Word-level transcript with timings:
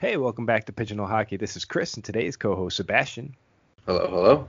Hey, 0.00 0.16
welcome 0.16 0.46
back 0.46 0.64
to 0.64 0.72
Pigeonhole 0.72 1.06
Hockey. 1.06 1.36
This 1.36 1.56
is 1.56 1.66
Chris 1.66 1.92
and 1.92 2.02
today's 2.02 2.34
co-host 2.34 2.78
Sebastien. 2.78 3.36
Hello, 3.84 4.08
hello. 4.08 4.48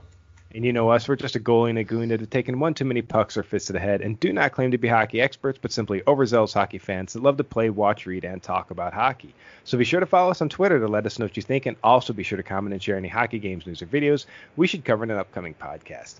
And 0.54 0.64
you 0.64 0.72
know 0.72 0.88
us, 0.88 1.06
we're 1.06 1.16
just 1.16 1.36
a 1.36 1.40
goalie 1.40 1.68
and 1.68 1.78
a 1.78 1.84
goon 1.84 2.08
that 2.08 2.20
have 2.20 2.30
taken 2.30 2.58
one 2.58 2.72
too 2.72 2.86
many 2.86 3.02
pucks 3.02 3.36
or 3.36 3.42
fists 3.42 3.66
to 3.66 3.74
the 3.74 3.78
head 3.78 4.00
and 4.00 4.18
do 4.18 4.32
not 4.32 4.52
claim 4.52 4.70
to 4.70 4.78
be 4.78 4.88
hockey 4.88 5.20
experts, 5.20 5.58
but 5.60 5.70
simply 5.70 6.00
overzealous 6.06 6.54
hockey 6.54 6.78
fans 6.78 7.12
that 7.12 7.22
love 7.22 7.36
to 7.36 7.44
play, 7.44 7.68
watch, 7.68 8.06
read, 8.06 8.24
and 8.24 8.42
talk 8.42 8.70
about 8.70 8.94
hockey. 8.94 9.34
So 9.64 9.76
be 9.76 9.84
sure 9.84 10.00
to 10.00 10.06
follow 10.06 10.30
us 10.30 10.40
on 10.40 10.48
Twitter 10.48 10.80
to 10.80 10.88
let 10.88 11.04
us 11.04 11.18
know 11.18 11.26
what 11.26 11.36
you 11.36 11.42
think, 11.42 11.66
and 11.66 11.76
also 11.84 12.14
be 12.14 12.22
sure 12.22 12.38
to 12.38 12.42
comment 12.42 12.72
and 12.72 12.82
share 12.82 12.96
any 12.96 13.08
hockey 13.08 13.38
games, 13.38 13.66
news, 13.66 13.82
or 13.82 13.86
videos 13.86 14.24
we 14.56 14.66
should 14.66 14.86
cover 14.86 15.04
in 15.04 15.10
an 15.10 15.18
upcoming 15.18 15.52
podcast. 15.52 16.14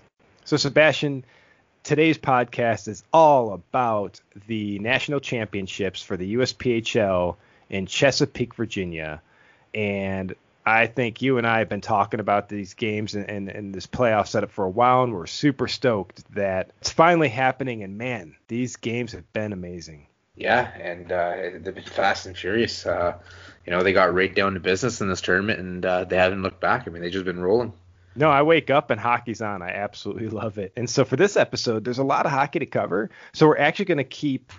So, 0.45 0.57
Sebastien, 0.57 1.25
today's 1.81 2.19
podcast 2.19 2.87
is 2.87 3.03
all 3.11 3.53
about 3.53 4.21
the 4.45 4.77
national 4.77 5.21
championships 5.21 6.03
for 6.03 6.17
the 6.17 6.35
USPHL 6.35 7.37
in 7.69 7.85
Chesapeake, 7.85 8.55
Virginia. 8.55 9.21
And 9.73 10.35
I 10.65 10.87
think 10.87 11.21
you 11.21 11.37
and 11.37 11.45
I 11.45 11.59
have 11.59 11.69
been 11.69 11.81
talking 11.81 12.19
about 12.19 12.47
these 12.47 12.73
games 12.73 13.15
and, 13.15 13.29
and, 13.29 13.49
and, 13.49 13.75
this 13.75 13.85
playoff 13.85 14.27
setup 14.27 14.51
for 14.51 14.63
a 14.63 14.69
while, 14.69 15.03
and 15.03 15.13
we're 15.13 15.25
super 15.25 15.67
stoked 15.67 16.23
that 16.35 16.71
it's 16.79 16.89
finally 16.89 17.27
happening. 17.27 17.83
And 17.83 17.97
man, 17.97 18.35
these 18.47 18.77
games 18.77 19.11
have 19.11 19.31
been 19.33 19.51
amazing. 19.51 20.07
Yeah, 20.35 20.71
and 20.79 21.11
uh, 21.11 21.35
they've 21.59 21.75
been 21.75 21.83
fast 21.83 22.25
and 22.25 22.37
furious. 22.37 22.85
Uh, 22.85 23.17
you 23.65 23.71
know, 23.71 23.83
they 23.83 23.93
got 23.93 24.13
right 24.13 24.33
down 24.33 24.53
to 24.53 24.59
business 24.59 25.01
in 25.01 25.09
this 25.09 25.21
tournament, 25.21 25.59
and 25.59 25.85
uh, 25.85 26.03
they 26.05 26.17
haven't 26.17 26.41
looked 26.41 26.61
back. 26.61 26.87
I 26.87 26.91
mean, 26.91 27.01
they've 27.01 27.11
just 27.11 27.25
been 27.25 27.41
rolling. 27.41 27.73
No, 28.15 28.29
I 28.29 28.43
wake 28.43 28.69
up 28.69 28.91
and 28.91 28.99
hockey's 28.99 29.41
on. 29.41 29.61
I 29.61 29.69
absolutely 29.69 30.27
love 30.29 30.57
it. 30.57 30.73
And 30.75 30.89
so 30.89 31.03
for 31.03 31.15
this 31.15 31.35
episode, 31.35 31.83
there's 31.83 31.99
a 31.99 32.03
lot 32.03 32.25
of 32.25 32.31
hockey 32.31 32.59
to 32.59 32.65
cover. 32.65 33.09
So 33.33 33.47
we're 33.47 33.57
actually 33.57 33.85
going 33.85 33.97
to 33.97 34.03
keep 34.03 34.53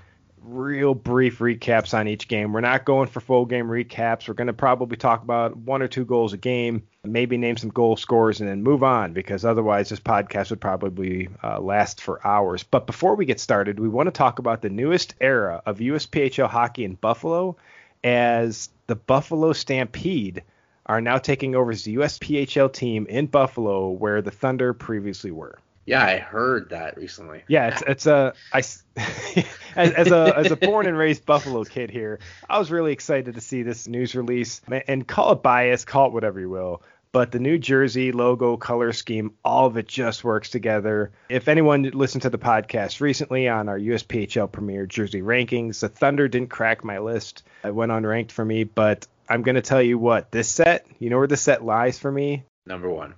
real 0.45 0.95
brief 0.95 1.39
recaps 1.39 1.99
on 1.99 2.09
each 2.09 2.29
game. 2.29 2.53
We're 2.53 2.61
not 2.61 2.85
going 2.85 3.09
for 3.09 3.21
full 3.21 3.47
game 3.47 3.67
recaps. 3.67 4.29
We're 4.29 4.35
going 4.35 4.49
to 4.49 4.53
probably 4.53 4.97
talk 4.97 5.23
about 5.23 5.57
one 5.57 5.83
or 5.83 5.89
two 5.89 6.05
goals 6.05 6.33
a 6.33 6.37
game, 6.37 6.87
maybe 7.03 7.37
name 7.37 7.57
some 7.57 7.71
goal 7.71 7.97
scores, 7.97 8.41
and 8.41 8.49
then 8.49 8.63
move 8.63 8.83
on 8.83 9.13
because 9.13 9.45
otherwise 9.45 9.89
this 9.89 10.01
podcast 10.01 10.51
would 10.51 10.61
probably 10.61 11.29
uh, 11.43 11.61
last 11.61 12.01
for 12.01 12.25
hours. 12.27 12.63
But 12.63 12.87
before 12.87 13.15
we 13.17 13.25
get 13.25 13.41
started, 13.41 13.81
we 13.81 13.89
want 13.89 14.07
to 14.07 14.13
talk 14.13 14.39
about 14.39 14.63
the 14.63 14.71
newest 14.71 15.15
era 15.21 15.63
of 15.67 15.79
USPHL 15.79 16.49
hockey 16.49 16.85
in 16.85 16.95
Buffalo 16.95 17.57
as 18.03 18.69
the 18.87 18.97
Buffalo 18.97 19.53
Stampede 19.53 20.43
are 20.87 21.01
now 21.01 21.17
taking 21.17 21.55
over 21.55 21.71
as 21.71 21.85
the 21.85 21.97
USPHL 21.97 22.73
team 22.73 23.07
in 23.09 23.27
Buffalo 23.27 23.89
where 23.89 24.21
the 24.21 24.31
Thunder 24.31 24.75
previously 24.75 25.31
were. 25.31 25.59
Yeah, 25.87 26.05
I 26.05 26.19
heard 26.19 26.71
that 26.71 26.97
recently. 26.97 27.43
Yeah, 27.49 27.69
it's 27.69 27.83
it's 27.87 28.07
a 28.07 28.35
I 28.53 28.59
as, 29.77 29.93
as 29.93 30.11
a 30.11 30.35
as 30.37 30.51
a 30.51 30.57
born 30.57 30.87
and 30.87 30.97
raised 30.97 31.27
Buffalo 31.27 31.65
kid 31.65 31.91
here, 31.91 32.21
I 32.49 32.59
was 32.59 32.71
really 32.71 32.93
excited 32.93 33.35
to 33.35 33.41
see 33.41 33.63
this 33.63 33.87
news 33.87 34.15
release 34.15 34.61
and 34.89 35.07
call 35.07 35.33
it 35.33 35.43
bias, 35.43 35.85
call 35.85 36.09
it 36.09 36.13
whatever 36.13 36.41
you 36.41 36.51
will. 36.51 36.83
But 37.13 37.31
the 37.31 37.39
New 37.39 37.59
Jersey 37.59 38.11
logo, 38.11 38.57
color 38.57 38.93
scheme, 38.93 39.35
all 39.45 39.67
of 39.67 39.77
it 39.77 39.87
just 39.87 40.25
works 40.25 40.51
together. 40.51 41.13
If 41.29 41.47
anyone 41.47 41.85
listened 41.85 42.23
to 42.23 42.31
the 42.31 42.39
podcast 42.39 43.01
recently 43.01 43.47
on 43.47 43.69
our 43.69 43.79
USPHL 43.79 44.51
Premier 44.51 44.85
Jersey 44.85 45.23
rankings, 45.23 45.79
the 45.79 45.89
Thunder 45.89 46.27
didn't 46.27 46.51
crack 46.51 46.83
my 46.83 46.99
list. 46.99 47.45
It 47.63 47.73
went 47.73 47.93
unranked 47.93 48.33
for 48.33 48.45
me, 48.45 48.65
but 48.65 49.07
I'm 49.29 49.43
going 49.43 49.55
to 49.55 49.63
tell 49.63 49.81
you 49.81 49.97
what, 49.97 50.33
this 50.33 50.49
set, 50.49 50.89
you 50.99 51.09
know 51.09 51.19
where 51.19 51.29
the 51.29 51.37
set 51.37 51.65
lies 51.65 52.01
for 52.01 52.11
me? 52.11 52.43
Number 52.67 52.91
one. 52.91 53.15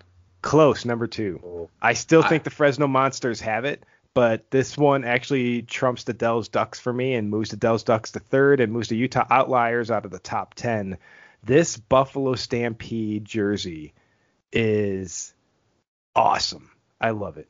Close, 0.46 0.84
number 0.84 1.08
two. 1.08 1.68
I 1.82 1.94
still 1.94 2.22
I, 2.22 2.28
think 2.28 2.44
the 2.44 2.50
Fresno 2.50 2.86
Monsters 2.86 3.40
have 3.40 3.64
it, 3.64 3.82
but 4.14 4.48
this 4.52 4.78
one 4.78 5.02
actually 5.04 5.62
trumps 5.62 6.04
the 6.04 6.12
Dells 6.12 6.48
Ducks 6.48 6.78
for 6.78 6.92
me 6.92 7.14
and 7.14 7.28
moves 7.28 7.50
the 7.50 7.56
Dells 7.56 7.82
Ducks 7.82 8.12
to 8.12 8.20
third 8.20 8.60
and 8.60 8.72
moves 8.72 8.88
the 8.88 8.96
Utah 8.96 9.26
Outliers 9.28 9.90
out 9.90 10.04
of 10.04 10.12
the 10.12 10.20
top 10.20 10.54
10. 10.54 10.98
This 11.42 11.76
Buffalo 11.76 12.36
Stampede 12.36 13.24
jersey 13.24 13.92
is 14.52 15.34
awesome. 16.14 16.70
I 17.00 17.10
love 17.10 17.38
it. 17.38 17.48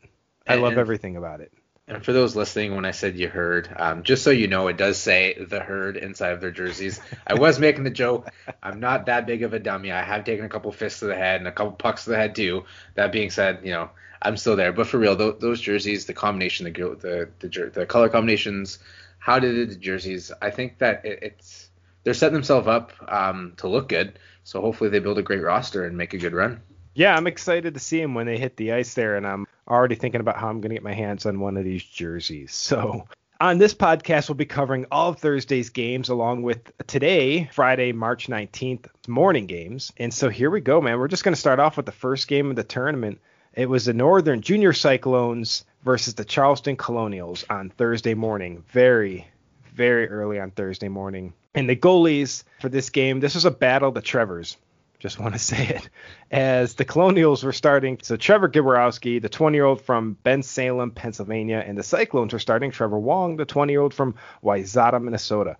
I 0.48 0.54
and, 0.54 0.62
love 0.62 0.78
everything 0.78 1.16
about 1.16 1.42
it. 1.42 1.52
And 1.88 2.04
for 2.04 2.12
those 2.12 2.34
listening, 2.34 2.74
when 2.74 2.84
I 2.84 2.90
said 2.90 3.16
you 3.16 3.28
heard, 3.28 3.68
um, 3.76 4.02
just 4.02 4.24
so 4.24 4.30
you 4.30 4.48
know, 4.48 4.66
it 4.66 4.76
does 4.76 4.98
say 4.98 5.34
the 5.38 5.60
herd 5.60 5.96
inside 5.96 6.32
of 6.32 6.40
their 6.40 6.50
jerseys. 6.50 7.00
I 7.24 7.34
was 7.34 7.58
making 7.60 7.84
the 7.84 7.90
joke. 7.90 8.28
I'm 8.60 8.80
not 8.80 9.06
that 9.06 9.24
big 9.24 9.44
of 9.44 9.54
a 9.54 9.60
dummy. 9.60 9.92
I 9.92 10.02
have 10.02 10.24
taken 10.24 10.44
a 10.44 10.48
couple 10.48 10.72
fists 10.72 10.98
to 11.00 11.06
the 11.06 11.14
head 11.14 11.40
and 11.40 11.46
a 11.46 11.52
couple 11.52 11.72
pucks 11.72 12.04
to 12.04 12.10
the 12.10 12.16
head 12.16 12.34
too. 12.34 12.64
That 12.94 13.12
being 13.12 13.30
said, 13.30 13.60
you 13.62 13.70
know, 13.70 13.90
I'm 14.20 14.36
still 14.36 14.56
there. 14.56 14.72
But 14.72 14.88
for 14.88 14.98
real, 14.98 15.16
th- 15.16 15.36
those 15.38 15.60
jerseys, 15.60 16.06
the 16.06 16.14
combination, 16.14 16.64
the 16.64 16.72
the 16.72 17.48
the, 17.48 17.70
the 17.72 17.86
color 17.86 18.08
combinations, 18.08 18.80
how 19.18 19.38
did 19.38 19.70
the 19.70 19.76
jerseys? 19.76 20.32
I 20.42 20.50
think 20.50 20.78
that 20.78 21.04
it, 21.04 21.20
it's 21.22 21.70
they're 22.02 22.14
setting 22.14 22.34
themselves 22.34 22.66
up 22.66 22.92
um, 23.06 23.54
to 23.58 23.68
look 23.68 23.88
good. 23.88 24.18
So 24.42 24.60
hopefully 24.60 24.90
they 24.90 24.98
build 24.98 25.18
a 25.18 25.22
great 25.22 25.42
roster 25.42 25.84
and 25.84 25.96
make 25.96 26.14
a 26.14 26.18
good 26.18 26.32
run. 26.32 26.62
Yeah, 26.94 27.14
I'm 27.14 27.26
excited 27.26 27.74
to 27.74 27.80
see 27.80 28.00
them 28.00 28.14
when 28.14 28.26
they 28.26 28.38
hit 28.38 28.56
the 28.56 28.72
ice 28.72 28.94
there, 28.94 29.16
and 29.16 29.26
I'm 29.26 29.46
already 29.68 29.94
thinking 29.94 30.20
about 30.20 30.36
how 30.36 30.48
I'm 30.48 30.60
going 30.60 30.70
to 30.70 30.76
get 30.76 30.82
my 30.82 30.94
hands 30.94 31.26
on 31.26 31.40
one 31.40 31.56
of 31.56 31.64
these 31.64 31.84
jerseys. 31.84 32.52
So, 32.66 33.06
on 33.40 33.58
this 33.58 33.74
podcast, 33.74 34.28
we'll 34.28 34.36
be 34.36 34.46
covering 34.46 34.86
all 34.90 35.10
of 35.10 35.18
Thursday's 35.18 35.70
games 35.70 36.08
along 36.08 36.42
with 36.42 36.72
today, 36.86 37.48
Friday, 37.52 37.92
March 37.92 38.28
19th, 38.28 38.86
morning 39.08 39.46
games. 39.46 39.92
And 39.98 40.12
so 40.12 40.28
here 40.28 40.50
we 40.50 40.60
go, 40.60 40.80
man. 40.80 40.98
We're 40.98 41.08
just 41.08 41.22
going 41.22 41.34
to 41.34 41.40
start 41.40 41.60
off 41.60 41.76
with 41.76 41.86
the 41.86 41.92
first 41.92 42.28
game 42.28 42.48
of 42.50 42.56
the 42.56 42.64
tournament. 42.64 43.20
It 43.52 43.68
was 43.68 43.84
the 43.84 43.92
Northern 43.92 44.40
Junior 44.40 44.72
Cyclones 44.72 45.64
versus 45.84 46.14
the 46.14 46.24
Charleston 46.24 46.76
Colonials 46.76 47.44
on 47.50 47.70
Thursday 47.70 48.14
morning. 48.14 48.64
Very, 48.68 49.26
very 49.74 50.08
early 50.08 50.40
on 50.40 50.50
Thursday 50.50 50.88
morning. 50.88 51.32
And 51.54 51.68
the 51.68 51.76
goalies 51.76 52.44
for 52.60 52.68
this 52.68 52.90
game, 52.90 53.20
this 53.20 53.34
was 53.34 53.44
a 53.44 53.50
battle 53.50 53.92
the 53.92 54.02
Trevors 54.02 54.56
just 54.98 55.18
want 55.18 55.34
to 55.34 55.38
say 55.54 55.66
it, 55.68 55.88
as 56.30 56.74
the 56.74 56.84
Colonials 56.84 57.44
were 57.44 57.52
starting. 57.52 57.98
So 58.02 58.16
Trevor 58.16 58.48
Gaborowski, 58.48 59.20
the 59.20 59.28
20 59.28 59.56
year 59.56 59.64
old 59.64 59.80
from 59.80 60.16
Bensalem, 60.24 60.94
Pennsylvania, 60.94 61.62
and 61.66 61.76
the 61.76 61.82
Cyclones 61.82 62.32
were 62.32 62.38
starting 62.38 62.70
Trevor 62.70 62.98
Wong, 62.98 63.36
the 63.36 63.44
20 63.44 63.72
year 63.72 63.80
old 63.80 63.94
from 63.94 64.14
Wayzata, 64.42 65.02
Minnesota. 65.02 65.56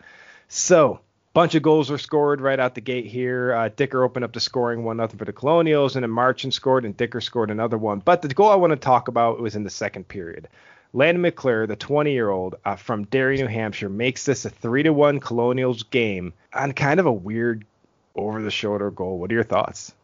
So 0.49 1.01
bunch 1.37 1.55
of 1.55 1.63
goals 1.63 1.91
were 1.91 1.99
scored 1.99 2.41
right 2.41 2.59
out 2.59 2.75
the 2.75 2.81
gate 2.81 3.05
here. 3.05 3.53
Uh, 3.53 3.69
Dicker 3.69 4.03
opened 4.03 4.25
up 4.25 4.33
the 4.33 4.41
scoring 4.41 4.85
one 4.85 4.97
nothing 4.97 5.19
for 5.19 5.27
the 5.27 5.35
Colonials, 5.35 5.95
and 5.95 6.03
then 6.03 6.11
Marchand 6.11 6.55
scored, 6.55 6.87
and 6.87 6.97
Dicker 6.97 7.21
scored 7.21 7.51
another 7.51 7.77
one. 7.77 7.99
But 7.99 8.23
the 8.23 8.29
goal 8.29 8.49
I 8.49 8.55
want 8.55 8.71
to 8.71 8.77
talk 8.77 9.09
about 9.09 9.39
was 9.39 9.55
in 9.55 9.63
the 9.63 9.69
second 9.69 10.09
period. 10.09 10.49
Landon 10.95 11.21
McClure, 11.21 11.67
the 11.67 11.77
20 11.77 12.11
year 12.11 12.31
old 12.31 12.55
uh, 12.65 12.77
from 12.77 13.05
Derry, 13.05 13.37
New 13.37 13.49
Hampshire, 13.49 13.91
makes 13.91 14.25
this 14.25 14.47
a 14.47 14.51
3 14.51 14.85
to 14.85 14.95
1 14.95 15.21
Colonials 15.21 15.83
game 15.83 16.33
on 16.55 16.73
kind 16.73 16.99
of 16.99 17.05
a 17.05 17.13
weird 17.13 17.67
over 18.17 18.43
the 18.43 18.51
shoulder 18.51 18.91
goal. 18.91 19.19
What 19.19 19.31
are 19.31 19.35
your 19.35 19.45
thoughts? 19.45 19.95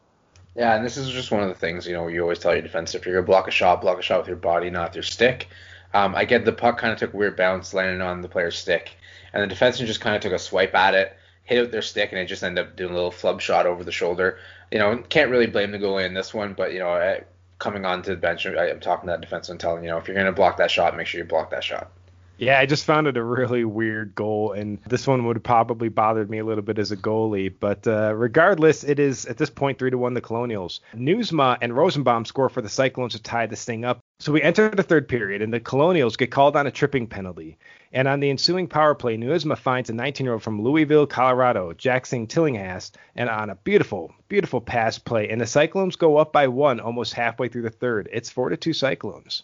Yeah, 0.55 0.77
and 0.77 0.85
this 0.85 0.97
is 0.97 1.11
just 1.11 1.31
one 1.31 1.43
of 1.43 1.49
the 1.49 1.55
things 1.55 1.87
you 1.87 1.95
know 1.95 2.09
you 2.09 2.21
always 2.23 2.39
tell 2.39 2.53
your 2.53 2.63
defense 2.63 2.95
if 2.95 3.07
you're 3.07 3.15
gonna 3.15 3.27
block 3.27 3.49
a 3.49 3.51
shot, 3.51 3.81
block 3.81 3.99
a 3.99 4.03
shot 4.03 4.19
with 4.21 4.29
your 4.29 4.37
body, 4.37 4.71
not 4.71 4.91
with 4.91 4.97
your 4.97 5.03
stick. 5.03 5.49
Um, 5.95 6.15
I 6.15 6.25
get 6.25 6.45
the 6.45 6.53
puck 6.53 6.79
kind 6.79 6.93
of 6.93 6.99
took 6.99 7.15
a 7.15 7.17
weird 7.17 7.37
bounce, 7.37 7.75
landing 7.75 8.01
on 8.01 8.21
the 8.21 8.29
player's 8.29 8.57
stick, 8.57 8.93
and 9.33 9.51
the 9.51 9.55
defenseman 9.55 9.87
just 9.87 10.01
kind 10.01 10.17
of 10.17 10.23
took 10.23 10.33
a 10.33 10.39
swipe 10.39 10.75
at 10.75 10.95
it, 10.95 11.17
hit 11.45 11.59
it 11.59 11.61
with 11.63 11.73
their 11.73 11.83
stick, 11.83 12.13
and 12.13 12.21
it 12.21 12.27
just 12.27 12.43
ended 12.43 12.67
up 12.67 12.77
doing 12.77 12.93
a 12.93 12.95
little 12.95 13.11
flub 13.11 13.41
shot 13.41 13.67
over 13.67 13.85
the 13.85 13.93
shoulder. 13.93 14.39
You 14.71 14.79
know, 14.79 14.99
can't 15.09 15.31
really 15.31 15.47
blame 15.47 15.71
the 15.71 15.79
goalie 15.79 16.07
in 16.07 16.15
this 16.15 16.33
one, 16.35 16.55
but 16.55 16.73
you 16.73 16.79
know, 16.79 17.21
coming 17.59 17.85
onto 17.85 18.11
the 18.11 18.21
bench, 18.21 18.47
I, 18.47 18.69
am 18.69 18.81
talking 18.81 19.09
to 19.09 19.17
that 19.17 19.29
defenseman, 19.29 19.59
telling 19.59 19.85
you 19.85 19.91
know 19.91 19.99
if 19.99 20.09
you're 20.09 20.17
gonna 20.17 20.33
block 20.33 20.59
that 20.59 20.71
shot, 20.71 20.97
make 20.97 21.07
sure 21.07 21.19
you 21.19 21.25
block 21.25 21.51
that 21.51 21.65
shot. 21.65 21.91
Yeah, 22.39 22.59
I 22.59 22.67
just 22.67 22.85
found 22.85 23.07
it 23.07 23.17
a 23.17 23.23
really 23.23 23.65
weird 23.65 24.15
goal, 24.15 24.53
and 24.53 24.79
this 24.89 25.07
one 25.07 25.25
would 25.27 25.37
have 25.37 25.43
probably 25.45 25.89
bothered 25.89 26.29
me 26.29 26.39
a 26.39 26.45
little 26.45 26.63
bit 26.63 26.79
as 26.79 26.91
a 26.91 26.97
goalie. 26.97 27.55
But 27.59 27.87
uh, 27.87 28.15
regardless, 28.15 28.83
it 28.83 28.99
is 28.99 29.27
at 29.27 29.37
this 29.37 29.51
point 29.51 29.79
three 29.79 29.91
to 29.91 29.99
one 29.99 30.15
the 30.15 30.21
Colonials. 30.21 30.81
Newsma 30.95 31.59
and 31.61 31.77
Rosenbaum 31.77 32.25
score 32.25 32.49
for 32.49 32.61
the 32.61 32.69
Cyclones 32.69 33.13
to 33.13 33.23
tie 33.23 33.47
this 33.47 33.65
thing 33.65 33.85
up. 33.85 34.01
So 34.19 34.33
we 34.33 34.43
enter 34.43 34.69
the 34.71 34.83
third 34.83 35.09
period, 35.09 35.43
and 35.43 35.53
the 35.53 35.61
Colonials 35.61 36.17
get 36.17 36.31
called 36.31 36.57
on 36.57 36.67
a 36.67 36.71
tripping 36.71 37.07
penalty. 37.07 37.59
And 37.93 38.09
on 38.09 38.21
the 38.21 38.31
ensuing 38.31 38.67
power 38.67 38.95
play, 38.95 39.17
Newsma 39.17 39.59
finds 39.59 39.91
a 39.91 39.93
19-year-old 39.93 40.43
from 40.43 40.63
Louisville, 40.63 41.07
Colorado, 41.07 41.73
Jackson 41.75 42.27
Tillinghast, 42.27 42.97
and 43.15 43.29
on 43.29 43.51
a 43.51 43.57
beautiful, 43.57 44.15
beautiful 44.29 44.61
pass 44.61 44.99
play, 44.99 45.29
and 45.29 45.41
the 45.41 45.47
Cyclones 45.47 45.97
go 45.97 46.17
up 46.17 46.33
by 46.33 46.49
one 46.49 46.81
almost 46.81 47.15
halfway 47.15 47.49
through 47.49 47.63
the 47.63 47.71
third. 47.71 48.09
It's 48.11 48.31
four 48.31 48.49
to 48.49 48.57
two 48.57 48.73
Cyclones. 48.73 49.43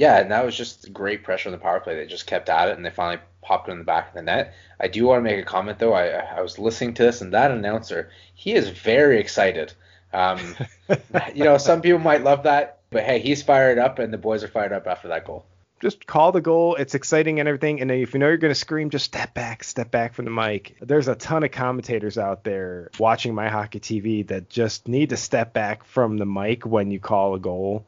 Yeah, 0.00 0.18
and 0.18 0.30
that 0.30 0.46
was 0.46 0.56
just 0.56 0.90
great 0.94 1.24
pressure 1.24 1.50
on 1.50 1.52
the 1.52 1.58
power 1.58 1.78
play. 1.78 1.94
They 1.94 2.06
just 2.06 2.26
kept 2.26 2.48
at 2.48 2.68
it, 2.68 2.76
and 2.78 2.86
they 2.86 2.88
finally 2.88 3.20
popped 3.42 3.68
it 3.68 3.72
in 3.72 3.78
the 3.80 3.84
back 3.84 4.08
of 4.08 4.14
the 4.14 4.22
net. 4.22 4.54
I 4.80 4.88
do 4.88 5.04
want 5.04 5.18
to 5.18 5.22
make 5.22 5.38
a 5.38 5.44
comment 5.44 5.78
though. 5.78 5.92
I 5.92 6.06
I 6.06 6.40
was 6.40 6.58
listening 6.58 6.94
to 6.94 7.02
this, 7.02 7.20
and 7.20 7.34
that 7.34 7.50
announcer, 7.50 8.08
he 8.34 8.54
is 8.54 8.70
very 8.70 9.20
excited. 9.20 9.74
Um, 10.14 10.40
you 11.34 11.44
know, 11.44 11.58
some 11.58 11.82
people 11.82 11.98
might 11.98 12.24
love 12.24 12.44
that, 12.44 12.80
but 12.88 13.02
hey, 13.02 13.18
he's 13.18 13.42
fired 13.42 13.76
up, 13.76 13.98
and 13.98 14.10
the 14.10 14.16
boys 14.16 14.42
are 14.42 14.48
fired 14.48 14.72
up 14.72 14.86
after 14.86 15.08
that 15.08 15.26
goal. 15.26 15.44
Just 15.82 16.06
call 16.06 16.32
the 16.32 16.40
goal. 16.40 16.76
It's 16.76 16.94
exciting 16.94 17.38
and 17.38 17.46
everything. 17.46 17.82
And 17.82 17.90
if 17.90 18.14
you 18.14 18.20
know 18.20 18.28
you're 18.28 18.38
going 18.38 18.54
to 18.54 18.58
scream, 18.58 18.88
just 18.88 19.04
step 19.04 19.34
back, 19.34 19.64
step 19.64 19.90
back 19.90 20.14
from 20.14 20.24
the 20.24 20.30
mic. 20.30 20.76
There's 20.80 21.08
a 21.08 21.14
ton 21.14 21.42
of 21.42 21.50
commentators 21.50 22.16
out 22.16 22.42
there 22.44 22.90
watching 22.98 23.34
my 23.34 23.50
hockey 23.50 23.80
TV 23.80 24.26
that 24.28 24.48
just 24.48 24.88
need 24.88 25.10
to 25.10 25.18
step 25.18 25.52
back 25.52 25.84
from 25.84 26.16
the 26.16 26.26
mic 26.26 26.64
when 26.64 26.90
you 26.90 27.00
call 27.00 27.34
a 27.34 27.38
goal 27.38 27.84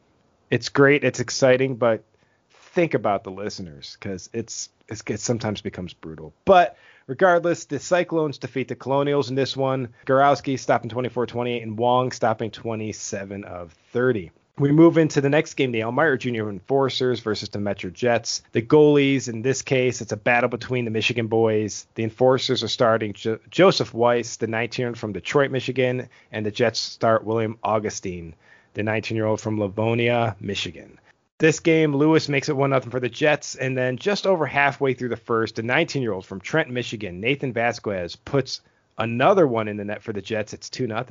it's 0.53 0.69
great, 0.69 1.03
it's 1.03 1.19
exciting, 1.19 1.75
but 1.75 2.03
think 2.49 2.93
about 2.93 3.23
the 3.23 3.31
listeners 3.31 3.97
because 3.99 4.29
it's, 4.33 4.69
it's 4.87 5.03
it 5.07 5.19
sometimes 5.19 5.61
becomes 5.61 5.93
brutal. 5.93 6.33
But 6.45 6.77
Regardless, 7.07 7.65
the 7.65 7.79
Cyclones 7.79 8.37
defeat 8.37 8.69
the 8.69 8.75
Colonials 8.75 9.29
in 9.29 9.35
this 9.35 9.57
one. 9.57 9.89
Gorowski 10.05 10.57
stopping 10.57 10.89
24-28 10.89 11.61
and 11.61 11.77
Wong 11.77 12.13
stopping 12.13 12.49
27 12.49 13.43
of 13.43 13.75
30. 13.91 14.31
We 14.57 14.71
move 14.71 14.97
into 14.97 15.19
the 15.19 15.29
next 15.29 15.55
game, 15.55 15.71
the 15.71 15.81
Elmira 15.81 16.17
Junior 16.17 16.47
Enforcers 16.49 17.19
versus 17.19 17.49
the 17.49 17.59
Metro 17.59 17.89
Jets. 17.89 18.43
The 18.51 18.61
goalies, 18.61 19.27
in 19.27 19.41
this 19.41 19.63
case, 19.63 19.99
it's 19.99 20.11
a 20.11 20.17
battle 20.17 20.47
between 20.47 20.85
the 20.85 20.91
Michigan 20.91 21.27
boys. 21.27 21.87
The 21.95 22.03
Enforcers 22.03 22.63
are 22.63 22.67
starting 22.67 23.13
jo- 23.13 23.39
Joseph 23.49 23.93
Weiss, 23.93 24.37
the 24.37 24.47
19-year-old 24.47 24.97
from 24.97 25.11
Detroit, 25.11 25.49
Michigan, 25.49 26.07
and 26.31 26.45
the 26.45 26.51
Jets 26.51 26.79
start 26.79 27.25
William 27.25 27.57
Augustine, 27.63 28.35
the 28.73 28.81
19-year-old 28.81 29.41
from 29.41 29.59
Livonia, 29.59 30.35
Michigan. 30.39 30.99
This 31.39 31.59
game, 31.59 31.95
Lewis 31.95 32.29
makes 32.29 32.49
it 32.49 32.55
1 32.55 32.69
0 32.69 32.81
for 32.81 32.99
the 32.99 33.09
Jets, 33.09 33.55
and 33.55 33.77
then 33.77 33.97
just 33.97 34.25
over 34.25 34.45
halfway 34.45 34.93
through 34.93 35.09
the 35.09 35.17
first, 35.17 35.55
the 35.55 35.63
19 35.63 36.01
year 36.01 36.13
old 36.13 36.25
from 36.25 36.39
Trent, 36.39 36.69
Michigan, 36.69 37.19
Nathan 37.19 37.53
Vasquez, 37.53 38.15
puts 38.15 38.61
another 38.97 39.47
one 39.47 39.67
in 39.67 39.77
the 39.77 39.85
net 39.85 40.03
for 40.03 40.13
the 40.13 40.21
Jets. 40.21 40.53
It's 40.53 40.69
2 40.69 40.87
0. 40.87 41.05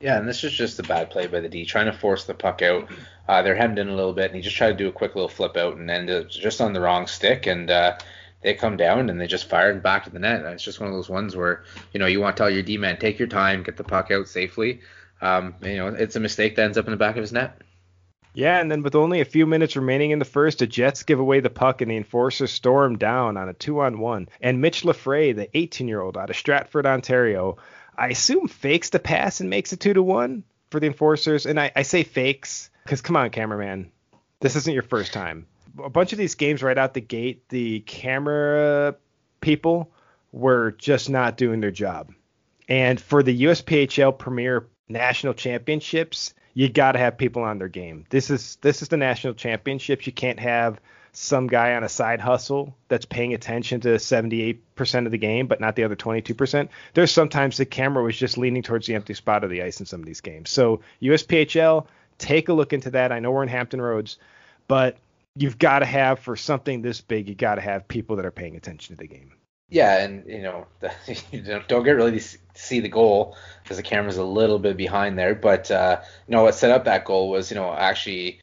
Yeah, 0.00 0.18
and 0.18 0.28
this 0.28 0.44
is 0.44 0.52
just 0.52 0.78
a 0.78 0.82
bad 0.82 1.08
play 1.10 1.26
by 1.26 1.40
the 1.40 1.48
D, 1.48 1.64
trying 1.64 1.86
to 1.86 1.92
force 1.92 2.24
the 2.24 2.34
puck 2.34 2.60
out. 2.60 2.88
Uh, 3.26 3.40
they're 3.40 3.54
hemmed 3.54 3.78
in 3.78 3.88
a 3.88 3.94
little 3.94 4.12
bit, 4.12 4.26
and 4.26 4.36
he 4.36 4.42
just 4.42 4.56
tried 4.56 4.72
to 4.72 4.76
do 4.76 4.88
a 4.88 4.92
quick 4.92 5.14
little 5.14 5.28
flip 5.28 5.56
out 5.56 5.76
and 5.76 5.90
end 5.90 6.28
just 6.28 6.60
on 6.60 6.74
the 6.74 6.80
wrong 6.80 7.06
stick, 7.06 7.46
and 7.46 7.70
uh, 7.70 7.96
they 8.42 8.54
come 8.54 8.76
down 8.76 9.08
and 9.08 9.20
they 9.20 9.26
just 9.26 9.48
fired 9.48 9.82
back 9.82 10.04
to 10.04 10.10
the 10.10 10.18
net. 10.18 10.44
It's 10.44 10.62
just 10.62 10.80
one 10.80 10.88
of 10.88 10.94
those 10.94 11.08
ones 11.08 11.34
where 11.34 11.64
you 11.92 12.00
know 12.00 12.06
you 12.06 12.20
want 12.20 12.36
to 12.36 12.42
tell 12.42 12.50
your 12.50 12.62
D 12.62 12.76
man 12.76 12.98
take 12.98 13.18
your 13.18 13.28
time, 13.28 13.62
get 13.62 13.76
the 13.76 13.84
puck 13.84 14.10
out 14.10 14.28
safely. 14.28 14.80
Um, 15.26 15.54
you 15.62 15.76
know, 15.76 15.88
it's 15.88 16.16
a 16.16 16.20
mistake 16.20 16.56
that 16.56 16.62
ends 16.62 16.78
up 16.78 16.86
in 16.86 16.92
the 16.92 16.96
back 16.96 17.16
of 17.16 17.22
his 17.22 17.32
net. 17.32 17.60
Yeah, 18.34 18.60
and 18.60 18.70
then 18.70 18.82
with 18.82 18.94
only 18.94 19.22
a 19.22 19.24
few 19.24 19.46
minutes 19.46 19.76
remaining 19.76 20.10
in 20.10 20.18
the 20.18 20.26
first, 20.26 20.58
the 20.58 20.66
Jets 20.66 21.04
give 21.04 21.18
away 21.18 21.40
the 21.40 21.48
puck 21.48 21.80
and 21.80 21.90
the 21.90 21.96
Enforcers 21.96 22.52
storm 22.52 22.98
down 22.98 23.38
on 23.38 23.48
a 23.48 23.54
two-on-one. 23.54 24.28
And 24.42 24.60
Mitch 24.60 24.82
Lafray, 24.82 25.34
the 25.34 25.46
18-year-old 25.46 26.18
out 26.18 26.28
of 26.28 26.36
Stratford, 26.36 26.84
Ontario, 26.84 27.56
I 27.96 28.08
assume 28.08 28.46
fakes 28.46 28.90
the 28.90 28.98
pass 28.98 29.40
and 29.40 29.48
makes 29.48 29.72
it 29.72 29.80
two 29.80 29.94
to 29.94 30.02
one 30.02 30.44
for 30.70 30.80
the 30.80 30.86
Enforcers. 30.86 31.46
And 31.46 31.58
I, 31.58 31.72
I 31.74 31.82
say 31.82 32.02
fakes 32.02 32.70
because 32.84 33.00
come 33.00 33.16
on, 33.16 33.30
cameraman, 33.30 33.90
this 34.40 34.54
isn't 34.54 34.74
your 34.74 34.82
first 34.82 35.12
time. 35.12 35.46
A 35.82 35.90
bunch 35.90 36.12
of 36.12 36.18
these 36.18 36.34
games 36.34 36.62
right 36.62 36.76
out 36.76 36.94
the 36.94 37.00
gate, 37.00 37.48
the 37.48 37.80
camera 37.80 38.96
people 39.40 39.90
were 40.30 40.72
just 40.72 41.08
not 41.08 41.36
doing 41.38 41.60
their 41.60 41.70
job. 41.70 42.12
And 42.68 43.00
for 43.00 43.22
the 43.22 43.44
USPHL 43.44 44.18
Premier 44.18 44.66
National 44.88 45.34
Championships, 45.34 46.34
you 46.54 46.68
got 46.68 46.92
to 46.92 46.98
have 46.98 47.18
people 47.18 47.42
on 47.42 47.58
their 47.58 47.68
game. 47.68 48.06
This 48.08 48.30
is 48.30 48.56
this 48.62 48.80
is 48.80 48.88
the 48.88 48.96
national 48.96 49.34
championships. 49.34 50.06
You 50.06 50.12
can't 50.12 50.40
have 50.40 50.80
some 51.12 51.46
guy 51.46 51.74
on 51.74 51.82
a 51.82 51.88
side 51.88 52.20
hustle 52.20 52.74
that's 52.88 53.06
paying 53.06 53.32
attention 53.32 53.80
to 53.80 53.88
78% 53.88 54.58
of 55.06 55.12
the 55.12 55.18
game, 55.18 55.46
but 55.46 55.60
not 55.60 55.74
the 55.74 55.84
other 55.84 55.96
22%. 55.96 56.68
There's 56.92 57.10
sometimes 57.10 57.56
the 57.56 57.64
camera 57.64 58.04
was 58.04 58.16
just 58.16 58.36
leaning 58.36 58.62
towards 58.62 58.86
the 58.86 58.94
empty 58.94 59.14
spot 59.14 59.42
of 59.42 59.48
the 59.48 59.62
ice 59.62 59.80
in 59.80 59.86
some 59.86 60.00
of 60.00 60.06
these 60.06 60.20
games. 60.20 60.50
So 60.50 60.80
USPHL, 61.00 61.86
take 62.18 62.50
a 62.50 62.52
look 62.52 62.74
into 62.74 62.90
that. 62.90 63.12
I 63.12 63.20
know 63.20 63.30
we're 63.30 63.42
in 63.42 63.48
Hampton 63.48 63.80
Roads, 63.80 64.18
but 64.68 64.98
you've 65.34 65.58
got 65.58 65.78
to 65.78 65.86
have 65.86 66.18
for 66.18 66.36
something 66.36 66.82
this 66.82 67.00
big, 67.00 67.28
you 67.28 67.34
got 67.34 67.54
to 67.56 67.62
have 67.62 67.88
people 67.88 68.16
that 68.16 68.26
are 68.26 68.30
paying 68.30 68.56
attention 68.56 68.96
to 68.96 69.00
the 69.00 69.08
game. 69.08 69.32
Yeah, 69.68 69.98
and 69.98 70.24
you 70.26 70.42
know, 70.42 70.66
you 71.32 71.42
don't 71.66 71.84
get 71.84 71.92
really 71.92 72.18
to 72.18 72.38
see 72.54 72.80
the 72.80 72.88
goal 72.88 73.36
because 73.62 73.76
the 73.76 73.82
camera's 73.82 74.16
a 74.16 74.24
little 74.24 74.58
bit 74.58 74.76
behind 74.76 75.18
there. 75.18 75.34
But 75.34 75.70
uh, 75.70 76.00
you 76.28 76.32
know, 76.32 76.44
what 76.44 76.54
set 76.54 76.70
up 76.70 76.84
that 76.84 77.04
goal 77.04 77.30
was 77.30 77.50
you 77.50 77.56
know 77.56 77.72
actually 77.72 78.40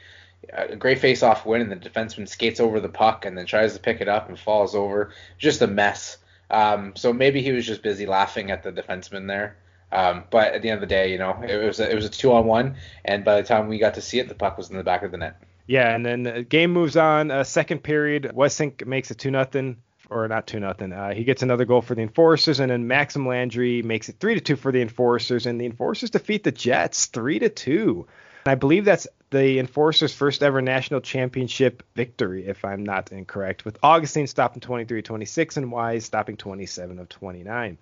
a 0.51 0.75
great 0.75 0.99
face-off 0.99 1.45
win, 1.45 1.61
and 1.61 1.71
the 1.71 1.89
defenseman 1.89 2.27
skates 2.27 2.59
over 2.59 2.79
the 2.79 2.89
puck 2.89 3.25
and 3.25 3.37
then 3.37 3.45
tries 3.45 3.73
to 3.73 3.79
pick 3.79 4.01
it 4.01 4.09
up 4.09 4.27
and 4.27 4.37
falls 4.37 4.75
over. 4.75 5.11
Just 5.37 5.61
a 5.61 5.67
mess. 5.67 6.17
Um, 6.49 6.93
so 6.95 7.13
maybe 7.13 7.41
he 7.41 7.51
was 7.51 7.65
just 7.65 7.81
busy 7.81 8.05
laughing 8.05 8.51
at 8.51 8.63
the 8.63 8.71
defenseman 8.71 9.27
there. 9.27 9.57
Um, 9.91 10.25
but 10.29 10.53
at 10.53 10.61
the 10.61 10.69
end 10.69 10.75
of 10.75 10.81
the 10.81 10.93
day, 10.93 11.11
you 11.11 11.17
know, 11.17 11.39
it 11.47 11.63
was 11.63 11.79
a, 11.79 11.89
it 11.89 11.95
was 11.95 12.05
a 12.05 12.09
two-on-one, 12.09 12.75
and 13.05 13.23
by 13.23 13.39
the 13.39 13.47
time 13.47 13.67
we 13.67 13.77
got 13.77 13.93
to 13.93 14.01
see 14.01 14.19
it, 14.19 14.27
the 14.27 14.35
puck 14.35 14.57
was 14.57 14.69
in 14.69 14.77
the 14.77 14.83
back 14.83 15.03
of 15.03 15.11
the 15.11 15.17
net. 15.17 15.41
Yeah, 15.67 15.95
and 15.95 16.05
then 16.05 16.23
the 16.23 16.43
game 16.43 16.73
moves 16.73 16.97
on. 16.97 17.31
Uh, 17.31 17.43
second 17.43 17.83
period, 17.83 18.31
Wesink 18.35 18.85
makes 18.85 19.11
it 19.11 19.19
two 19.19 19.31
nothing 19.31 19.77
or 20.09 20.27
not 20.27 20.47
two 20.47 20.59
nothing. 20.59 20.91
Uh, 20.93 21.13
he 21.13 21.23
gets 21.23 21.43
another 21.43 21.65
goal 21.65 21.81
for 21.81 21.95
the 21.95 22.01
Enforcers, 22.01 22.59
and 22.59 22.71
then 22.71 22.87
Maxim 22.87 23.27
Landry 23.27 23.81
makes 23.81 24.09
it 24.09 24.17
three 24.19 24.35
to 24.35 24.41
two 24.41 24.55
for 24.55 24.71
the 24.71 24.81
Enforcers, 24.81 25.45
and 25.45 25.59
the 25.59 25.65
Enforcers 25.65 26.09
defeat 26.09 26.43
the 26.43 26.51
Jets 26.51 27.07
three 27.07 27.39
to 27.39 27.49
two. 27.49 28.07
And 28.45 28.51
I 28.51 28.55
believe 28.55 28.85
that's 28.85 29.07
the 29.29 29.59
Enforcers' 29.59 30.13
first 30.13 30.43
ever 30.43 30.61
national 30.61 31.01
championship 31.01 31.83
victory, 31.95 32.45
if 32.45 32.63
I'm 32.63 32.83
not 32.83 33.11
incorrect, 33.11 33.65
with 33.65 33.79
Augustine 33.81 34.27
stopping 34.27 34.61
23-26 34.61 35.57
and 35.57 35.71
Weiss 35.71 36.05
stopping 36.05 36.37
27 36.37 36.99
of 36.99 37.09
29. 37.09 37.77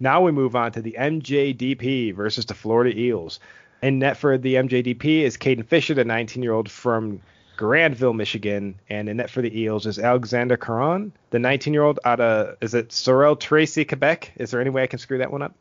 Now 0.00 0.22
we 0.22 0.32
move 0.32 0.56
on 0.56 0.72
to 0.72 0.82
the 0.82 0.96
MJDP 0.98 2.14
versus 2.14 2.46
the 2.46 2.54
Florida 2.54 2.98
Eels. 2.98 3.40
In 3.82 3.98
net 3.98 4.16
for 4.16 4.36
the 4.36 4.54
MJDP 4.54 5.20
is 5.20 5.36
Caden 5.36 5.66
Fisher, 5.66 5.94
the 5.94 6.04
19-year-old 6.04 6.70
from 6.70 7.20
Grandville, 7.56 8.12
Michigan, 8.12 8.78
and 8.88 9.08
in 9.08 9.16
net 9.16 9.30
for 9.30 9.42
the 9.42 9.60
Eels 9.60 9.86
is 9.86 9.98
Alexander 9.98 10.56
Caron, 10.56 11.12
the 11.30 11.38
19-year-old 11.38 12.00
out 12.04 12.20
of 12.20 12.56
is 12.60 12.74
it 12.74 12.92
Sorel 12.92 13.36
Tracy, 13.36 13.84
Quebec? 13.84 14.32
Is 14.36 14.50
there 14.50 14.60
any 14.60 14.70
way 14.70 14.82
I 14.82 14.86
can 14.86 14.98
screw 14.98 15.18
that 15.18 15.32
one 15.32 15.42
up? 15.42 15.54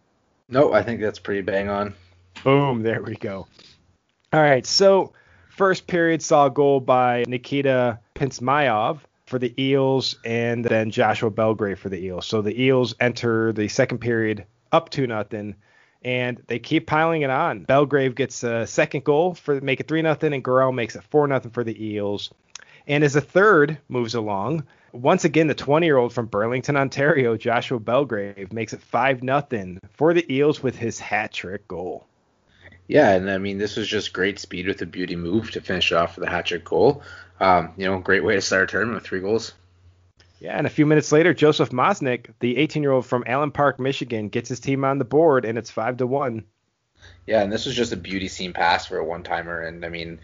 No, 0.49 0.73
I 0.73 0.83
think 0.83 1.01
that's 1.01 1.19
pretty 1.19 1.41
bang 1.41 1.69
on. 1.69 1.93
Boom, 2.43 2.83
there 2.83 3.01
we 3.01 3.15
go. 3.15 3.47
All 4.33 4.41
right, 4.41 4.65
so 4.65 5.13
first 5.49 5.87
period 5.87 6.21
saw 6.21 6.47
a 6.47 6.51
goal 6.51 6.79
by 6.79 7.23
Nikita 7.27 7.99
Pintsmayov 8.13 8.99
for 9.25 9.39
the 9.39 9.53
Eels, 9.61 10.17
and 10.23 10.63
then 10.63 10.91
Joshua 10.91 11.31
Belgrave 11.31 11.79
for 11.79 11.89
the 11.89 12.03
Eels. 12.03 12.27
So 12.27 12.41
the 12.41 12.61
Eels 12.61 12.93
enter 12.99 13.51
the 13.53 13.67
second 13.67 13.99
period 13.99 14.45
up 14.71 14.89
two 14.89 15.07
nothing 15.07 15.55
and 16.05 16.39
they 16.45 16.59
keep 16.59 16.85
piling 16.85 17.23
it 17.23 17.31
on. 17.31 17.63
Belgrave 17.63 18.13
gets 18.13 18.43
a 18.43 18.67
second 18.67 19.03
goal 19.03 19.33
for 19.33 19.59
make 19.59 19.79
it 19.79 19.87
three 19.87 20.03
nothing, 20.03 20.33
and 20.33 20.43
Gorell 20.43 20.73
makes 20.73 20.95
it 20.95 21.03
four 21.09 21.27
nothing 21.27 21.49
for 21.49 21.63
the 21.63 21.83
Eels. 21.83 22.31
And 22.87 23.03
as 23.03 23.15
a 23.15 23.21
third 23.21 23.79
moves 23.89 24.13
along, 24.13 24.65
once 24.93 25.25
again 25.25 25.47
the 25.47 25.55
20 25.55 25.87
year 25.87 25.97
old 25.97 26.13
from 26.13 26.27
Burlington, 26.27 26.77
Ontario, 26.77 27.35
Joshua 27.35 27.79
Belgrave 27.79 28.53
makes 28.53 28.71
it 28.71 28.81
five 28.81 29.23
nothing 29.23 29.79
for 29.93 30.13
the 30.13 30.31
Eels 30.31 30.61
with 30.61 30.77
his 30.77 30.99
hat 30.99 31.33
trick 31.33 31.67
goal. 31.67 32.05
Yeah, 32.87 33.09
and 33.13 33.29
I 33.29 33.39
mean 33.39 33.57
this 33.57 33.75
was 33.75 33.87
just 33.87 34.13
great 34.13 34.37
speed 34.37 34.67
with 34.67 34.83
a 34.83 34.85
beauty 34.85 35.15
move 35.15 35.49
to 35.51 35.61
finish 35.61 35.91
off 35.91 36.13
for 36.13 36.21
the 36.21 36.29
hat 36.29 36.45
trick 36.45 36.65
goal. 36.65 37.01
Um, 37.39 37.73
you 37.77 37.87
know, 37.87 37.97
great 37.97 38.23
way 38.23 38.35
to 38.35 38.41
start 38.41 38.65
a 38.65 38.67
tournament 38.67 39.01
with 39.01 39.07
three 39.07 39.21
goals. 39.21 39.53
Yeah, 40.45 40.59
and 40.59 40.67
a 40.67 40.69
few 40.69 40.85
minutes 40.85 41.11
later, 41.11 41.33
Joseph 41.33 41.71
Mosnick, 41.71 42.27
the 42.39 42.57
18-year-old 42.57 43.07
from 43.07 43.23
Allen 43.25 43.49
Park, 43.49 43.79
Michigan, 43.79 44.29
gets 44.29 44.47
his 44.47 44.59
team 44.59 44.85
on 44.85 44.99
the 44.99 45.03
board, 45.03 45.43
and 45.43 45.57
it's 45.57 45.71
five 45.71 45.97
to 45.97 46.05
one. 46.05 46.43
Yeah, 47.25 47.41
and 47.41 47.51
this 47.51 47.65
was 47.65 47.75
just 47.75 47.93
a 47.93 47.97
beauty 47.97 48.27
scene 48.27 48.53
pass 48.53 48.85
for 48.85 48.99
a 48.99 49.03
one-timer, 49.03 49.61
and 49.61 49.83
I 49.83 49.89
mean, 49.89 50.19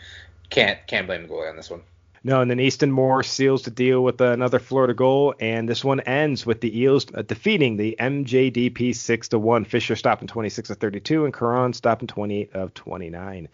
can't 0.52 0.78
can't 0.86 1.08
blame 1.08 1.24
the 1.24 1.28
goalie 1.28 1.50
on 1.50 1.56
this 1.56 1.72
one. 1.72 1.82
No, 2.24 2.40
and 2.40 2.52
then 2.52 2.60
Easton 2.60 2.92
Moore 2.92 3.24
seals 3.24 3.64
the 3.64 3.72
deal 3.72 4.04
with 4.04 4.22
another 4.22 4.60
Florida 4.60 4.94
goal, 4.94 5.34
and 5.40 5.68
this 5.68 5.84
one 5.84 6.02
ends 6.02 6.46
with 6.46 6.62
the 6.62 6.80
Eels 6.80 7.08
uh, 7.16 7.24
defeating 7.24 7.78
the 7.78 7.96
MJDP 8.00 8.96
six 8.96 9.30
to 9.30 9.40
one. 9.40 9.66
Fisher 9.66 9.96
stopping 9.96 10.28
26 10.28 10.70
of 10.70 10.78
32, 10.78 11.26
and 11.26 11.34
Caron 11.34 11.74
stopping 11.74 12.08
28 12.08 12.54
of 12.54 12.76
29. 12.76 13.50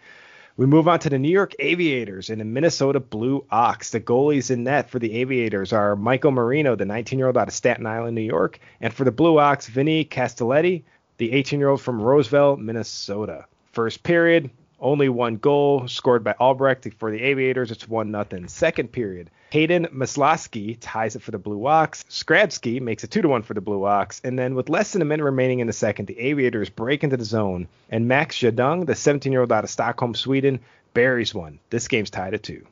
We 0.58 0.66
move 0.66 0.88
on 0.88 0.98
to 0.98 1.08
the 1.08 1.20
New 1.20 1.30
York 1.30 1.54
Aviators 1.60 2.30
and 2.30 2.40
the 2.40 2.44
Minnesota 2.44 2.98
Blue 2.98 3.44
Ox. 3.48 3.90
The 3.90 4.00
goalies 4.00 4.50
in 4.50 4.64
net 4.64 4.90
for 4.90 4.98
the 4.98 5.14
Aviators 5.20 5.72
are 5.72 5.94
Michael 5.94 6.32
Marino, 6.32 6.74
the 6.74 6.84
19-year-old 6.84 7.36
out 7.36 7.46
of 7.46 7.54
Staten 7.54 7.86
Island, 7.86 8.16
New 8.16 8.22
York, 8.22 8.58
and 8.80 8.92
for 8.92 9.04
the 9.04 9.12
Blue 9.12 9.38
Ox, 9.38 9.68
Vinny 9.68 10.04
Castelletti, 10.04 10.82
the 11.18 11.30
18-year-old 11.30 11.80
from 11.80 12.02
Roseville, 12.02 12.56
Minnesota. 12.56 13.46
First 13.70 14.02
period, 14.02 14.50
only 14.80 15.08
one 15.08 15.36
goal 15.36 15.88
scored 15.88 16.24
by 16.24 16.34
Albrecht 16.38 16.86
for 16.98 17.10
the 17.10 17.22
Aviators. 17.22 17.70
It's 17.70 17.88
one 17.88 18.10
nothing. 18.10 18.48
Second 18.48 18.92
period, 18.92 19.30
Hayden 19.50 19.86
Maslowski 19.86 20.76
ties 20.80 21.16
it 21.16 21.22
for 21.22 21.30
the 21.30 21.38
Blue 21.38 21.66
Ox. 21.66 22.04
Skrabsky 22.08 22.80
makes 22.80 23.04
it 23.04 23.10
two 23.10 23.22
to 23.22 23.28
one 23.28 23.42
for 23.42 23.54
the 23.54 23.60
Blue 23.60 23.84
Ox. 23.84 24.20
And 24.24 24.38
then 24.38 24.54
with 24.54 24.68
less 24.68 24.92
than 24.92 25.02
a 25.02 25.04
minute 25.04 25.24
remaining 25.24 25.60
in 25.60 25.66
the 25.66 25.72
second, 25.72 26.06
the 26.06 26.18
Aviators 26.18 26.70
break 26.70 27.04
into 27.04 27.16
the 27.16 27.24
zone, 27.24 27.68
and 27.90 28.08
Max 28.08 28.36
Jadung, 28.36 28.86
the 28.86 28.92
17-year-old 28.92 29.52
out 29.52 29.64
of 29.64 29.70
Stockholm, 29.70 30.14
Sweden, 30.14 30.60
buries 30.94 31.34
one. 31.34 31.58
This 31.70 31.88
game's 31.88 32.10
tied 32.10 32.34
at 32.34 32.42
two. 32.42 32.66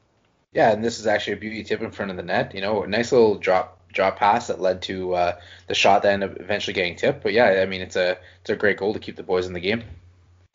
Yeah, 0.52 0.72
and 0.72 0.84
this 0.84 0.98
is 0.98 1.06
actually 1.06 1.34
a 1.34 1.36
beauty 1.36 1.64
tip 1.64 1.82
in 1.82 1.90
front 1.90 2.10
of 2.10 2.16
the 2.16 2.22
net. 2.22 2.54
You 2.54 2.60
know, 2.60 2.82
a 2.82 2.86
nice 2.86 3.12
little 3.12 3.36
drop 3.36 3.76
drop 3.92 4.16
pass 4.18 4.48
that 4.48 4.60
led 4.60 4.82
to 4.82 5.14
uh, 5.14 5.40
the 5.68 5.74
shot 5.74 6.02
that 6.02 6.12
ended 6.12 6.30
up 6.30 6.40
eventually 6.40 6.74
getting 6.74 6.96
tipped. 6.96 7.22
But 7.22 7.32
yeah, 7.32 7.60
I 7.62 7.66
mean, 7.66 7.80
it's 7.80 7.96
a 7.96 8.18
it's 8.40 8.50
a 8.50 8.56
great 8.56 8.78
goal 8.78 8.94
to 8.94 8.98
keep 8.98 9.16
the 9.16 9.22
boys 9.22 9.46
in 9.46 9.52
the 9.52 9.60
game. 9.60 9.84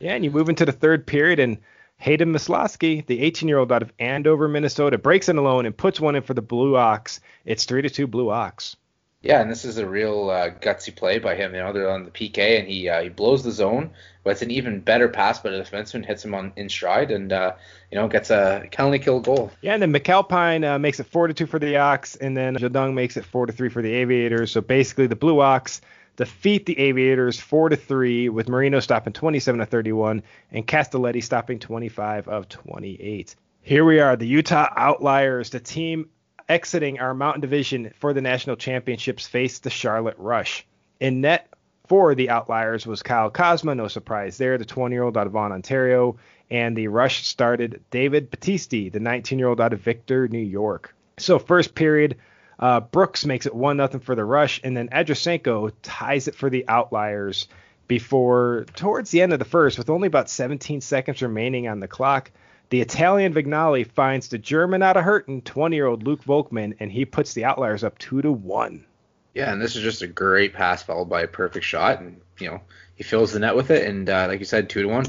Yeah, 0.02 0.14
and 0.14 0.24
you 0.24 0.32
move 0.32 0.48
into 0.48 0.64
the 0.64 0.72
third 0.72 1.06
period, 1.06 1.38
and 1.38 1.58
Hayden 1.98 2.32
Maslowski, 2.32 3.06
the 3.06 3.20
18-year-old 3.20 3.70
out 3.70 3.82
of 3.82 3.92
Andover, 4.00 4.48
Minnesota, 4.48 4.98
breaks 4.98 5.28
in 5.28 5.38
alone 5.38 5.64
and 5.64 5.76
puts 5.76 6.00
one 6.00 6.16
in 6.16 6.22
for 6.22 6.34
the 6.34 6.42
Blue 6.42 6.76
Ox. 6.76 7.20
It's 7.44 7.66
three 7.66 7.82
to 7.82 7.88
two 7.88 8.08
Blue 8.08 8.28
Ox. 8.28 8.76
Yeah, 9.20 9.40
and 9.40 9.48
this 9.48 9.64
is 9.64 9.78
a 9.78 9.86
real 9.86 10.28
uh, 10.28 10.50
gutsy 10.50 10.94
play 10.94 11.20
by 11.20 11.36
him. 11.36 11.54
You 11.54 11.60
know, 11.60 11.72
they're 11.72 11.88
on 11.88 12.04
the 12.04 12.10
PK, 12.10 12.58
and 12.58 12.66
he 12.66 12.88
uh, 12.88 13.02
he 13.02 13.08
blows 13.10 13.44
the 13.44 13.52
zone, 13.52 13.90
but 14.24 14.30
it's 14.30 14.42
an 14.42 14.50
even 14.50 14.80
better 14.80 15.08
pass. 15.08 15.38
But 15.38 15.50
the 15.50 15.58
defenseman 15.58 16.04
hits 16.04 16.24
him 16.24 16.34
on 16.34 16.52
in 16.56 16.68
stride, 16.68 17.12
and 17.12 17.32
uh, 17.32 17.52
you 17.92 17.96
know 17.96 18.08
gets 18.08 18.30
a 18.30 18.66
penalty 18.72 18.98
kill 18.98 19.20
goal. 19.20 19.52
Yeah, 19.60 19.74
and 19.74 19.82
then 19.82 19.92
McAlpine 19.92 20.68
uh, 20.68 20.80
makes 20.80 20.98
it 20.98 21.06
four 21.06 21.28
to 21.28 21.34
two 21.34 21.46
for 21.46 21.60
the 21.60 21.76
Ox, 21.76 22.16
and 22.16 22.36
then 22.36 22.56
Jadung 22.56 22.94
makes 22.94 23.16
it 23.16 23.24
four 23.24 23.46
to 23.46 23.52
three 23.52 23.68
for 23.68 23.80
the 23.80 23.92
Aviators. 23.94 24.50
So 24.50 24.60
basically, 24.60 25.06
the 25.06 25.14
Blue 25.14 25.40
Ox 25.40 25.80
defeat 26.22 26.66
the 26.66 26.78
Aviators 26.78 27.40
four 27.40 27.68
to 27.68 27.74
three, 27.74 28.28
with 28.28 28.48
Marino 28.48 28.78
stopping 28.78 29.12
27 29.12 29.58
to 29.58 29.66
31 29.66 30.22
and 30.52 30.64
Castelletti 30.64 31.20
stopping 31.20 31.58
25 31.58 32.28
of 32.28 32.48
28. 32.48 33.34
Here 33.62 33.84
we 33.84 33.98
are, 33.98 34.14
the 34.14 34.28
Utah 34.28 34.68
Outliers, 34.76 35.50
the 35.50 35.58
team 35.58 36.10
exiting 36.48 37.00
our 37.00 37.12
Mountain 37.12 37.40
Division 37.40 37.92
for 37.98 38.12
the 38.12 38.20
national 38.20 38.54
championships, 38.54 39.26
faced 39.26 39.64
the 39.64 39.70
Charlotte 39.70 40.14
Rush. 40.16 40.64
In 41.00 41.22
net 41.22 41.48
for 41.88 42.14
the 42.14 42.30
Outliers 42.30 42.86
was 42.86 43.02
Kyle 43.02 43.28
Cosma, 43.28 43.76
no 43.76 43.88
surprise 43.88 44.38
there, 44.38 44.58
the 44.58 44.64
20 44.64 44.94
year 44.94 45.02
old 45.02 45.16
out 45.16 45.26
of 45.26 45.32
Vaughan, 45.32 45.50
Ontario, 45.50 46.16
and 46.52 46.76
the 46.76 46.86
Rush 46.86 47.26
started 47.26 47.82
David 47.90 48.30
Battisti, 48.30 48.92
the 48.92 49.00
19 49.00 49.40
year 49.40 49.48
old 49.48 49.60
out 49.60 49.72
of 49.72 49.80
Victor, 49.80 50.28
New 50.28 50.38
York. 50.38 50.94
So, 51.18 51.40
first 51.40 51.74
period, 51.74 52.16
uh, 52.62 52.78
Brooks 52.78 53.26
makes 53.26 53.44
it 53.44 53.54
1 53.54 53.76
0 53.76 53.88
for 54.00 54.14
the 54.14 54.24
Rush, 54.24 54.60
and 54.62 54.76
then 54.76 54.88
Adrasenko 54.90 55.72
ties 55.82 56.28
it 56.28 56.36
for 56.36 56.48
the 56.48 56.66
Outliers 56.68 57.48
before, 57.88 58.66
towards 58.76 59.10
the 59.10 59.20
end 59.20 59.32
of 59.32 59.40
the 59.40 59.44
first, 59.44 59.78
with 59.78 59.90
only 59.90 60.06
about 60.06 60.30
17 60.30 60.80
seconds 60.80 61.20
remaining 61.22 61.66
on 61.66 61.80
the 61.80 61.88
clock. 61.88 62.30
The 62.70 62.80
Italian 62.80 63.34
Vignali 63.34 63.84
finds 63.84 64.28
the 64.28 64.38
German 64.38 64.80
out 64.80 64.96
of 64.96 65.02
hurting, 65.02 65.42
20 65.42 65.74
year 65.74 65.86
old 65.86 66.04
Luke 66.04 66.22
Volkman, 66.24 66.76
and 66.78 66.90
he 66.92 67.04
puts 67.04 67.34
the 67.34 67.44
Outliers 67.44 67.82
up 67.82 67.98
2 67.98 68.22
to 68.22 68.30
1. 68.30 68.86
Yeah, 69.34 69.52
and 69.52 69.60
this 69.60 69.74
is 69.74 69.82
just 69.82 70.02
a 70.02 70.06
great 70.06 70.52
pass 70.52 70.84
followed 70.84 71.08
by 71.08 71.22
a 71.22 71.28
perfect 71.28 71.64
shot, 71.64 72.00
and 72.00 72.20
you 72.38 72.48
know 72.48 72.60
he 72.94 73.02
fills 73.02 73.32
the 73.32 73.40
net 73.40 73.56
with 73.56 73.72
it, 73.72 73.88
and 73.88 74.08
uh, 74.08 74.26
like 74.28 74.38
you 74.38 74.44
said, 74.44 74.70
two 74.70 74.82
to 74.82 74.88
one. 74.88 75.06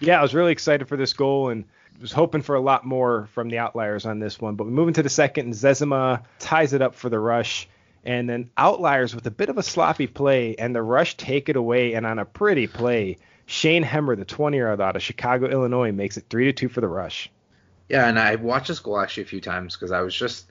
Yeah, 0.00 0.18
I 0.18 0.22
was 0.22 0.34
really 0.34 0.52
excited 0.52 0.86
for 0.86 0.98
this 0.98 1.14
goal, 1.14 1.48
and 1.48 1.64
was 2.00 2.12
hoping 2.12 2.42
for 2.42 2.54
a 2.54 2.60
lot 2.60 2.84
more 2.84 3.28
from 3.32 3.48
the 3.48 3.58
outliers 3.58 4.06
on 4.06 4.18
this 4.18 4.40
one. 4.40 4.54
But 4.56 4.64
we 4.64 4.72
move 4.72 4.88
into 4.88 5.02
the 5.02 5.08
second, 5.08 5.46
and 5.46 5.54
Zezima 5.54 6.24
ties 6.38 6.72
it 6.72 6.82
up 6.82 6.94
for 6.94 7.08
the 7.08 7.18
rush. 7.18 7.68
And 8.04 8.28
then 8.28 8.50
outliers 8.56 9.14
with 9.14 9.26
a 9.26 9.30
bit 9.30 9.48
of 9.48 9.56
a 9.56 9.62
sloppy 9.62 10.06
play, 10.06 10.56
and 10.56 10.74
the 10.74 10.82
rush 10.82 11.16
take 11.16 11.48
it 11.48 11.56
away. 11.56 11.94
And 11.94 12.04
on 12.04 12.18
a 12.18 12.24
pretty 12.24 12.66
play, 12.66 13.18
Shane 13.46 13.84
Hemmer, 13.84 14.16
the 14.16 14.24
20 14.24 14.56
year 14.56 14.70
old 14.70 14.80
out 14.80 14.96
of 14.96 15.02
Chicago, 15.02 15.48
Illinois, 15.48 15.92
makes 15.92 16.16
it 16.16 16.24
3 16.28 16.46
to 16.46 16.52
2 16.52 16.68
for 16.68 16.80
the 16.80 16.88
rush. 16.88 17.30
Yeah, 17.88 18.08
and 18.08 18.18
I 18.18 18.36
watched 18.36 18.68
this 18.68 18.80
goal 18.80 18.98
actually 18.98 19.24
a 19.24 19.26
few 19.26 19.40
times 19.40 19.74
because 19.74 19.92
I 19.92 20.00
was 20.00 20.14
just 20.14 20.46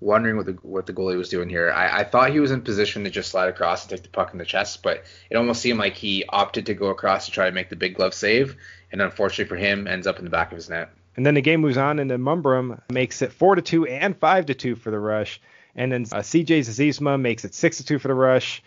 wondering 0.00 0.36
what 0.36 0.46
the 0.46 0.52
what 0.62 0.86
the 0.86 0.92
goalie 0.92 1.16
was 1.16 1.28
doing 1.28 1.48
here. 1.48 1.70
I, 1.70 2.00
I 2.00 2.04
thought 2.04 2.30
he 2.30 2.40
was 2.40 2.50
in 2.50 2.62
position 2.62 3.04
to 3.04 3.10
just 3.10 3.30
slide 3.30 3.48
across 3.48 3.82
and 3.82 3.90
take 3.90 4.02
the 4.02 4.08
puck 4.08 4.32
in 4.32 4.38
the 4.38 4.44
chest, 4.44 4.82
but 4.82 5.04
it 5.30 5.36
almost 5.36 5.60
seemed 5.60 5.78
like 5.78 5.94
he 5.94 6.24
opted 6.28 6.66
to 6.66 6.74
go 6.74 6.86
across 6.86 7.26
to 7.26 7.32
try 7.32 7.46
to 7.46 7.52
make 7.52 7.68
the 7.68 7.76
big 7.76 7.96
glove 7.96 8.14
save, 8.14 8.56
and 8.92 9.00
unfortunately 9.00 9.48
for 9.48 9.56
him, 9.56 9.86
ends 9.86 10.06
up 10.06 10.18
in 10.18 10.24
the 10.24 10.30
back 10.30 10.50
of 10.50 10.56
his 10.56 10.68
net. 10.68 10.90
And 11.16 11.26
then 11.26 11.34
the 11.34 11.40
game 11.40 11.60
moves 11.60 11.76
on, 11.76 11.98
and 11.98 12.10
then 12.10 12.20
Mumbrum 12.20 12.80
makes 12.92 13.22
it 13.22 13.32
four 13.32 13.56
to 13.56 13.62
two 13.62 13.86
and 13.86 14.16
five 14.16 14.46
to 14.46 14.54
two 14.54 14.76
for 14.76 14.90
the 14.90 15.00
rush. 15.00 15.40
And 15.74 15.90
then 15.90 16.02
uh, 16.12 16.18
CJ 16.18 16.60
Zezima 16.60 17.20
makes 17.20 17.44
it 17.44 17.54
six 17.54 17.78
to 17.78 17.84
two 17.84 17.98
for 17.98 18.08
the 18.08 18.14
rush. 18.14 18.62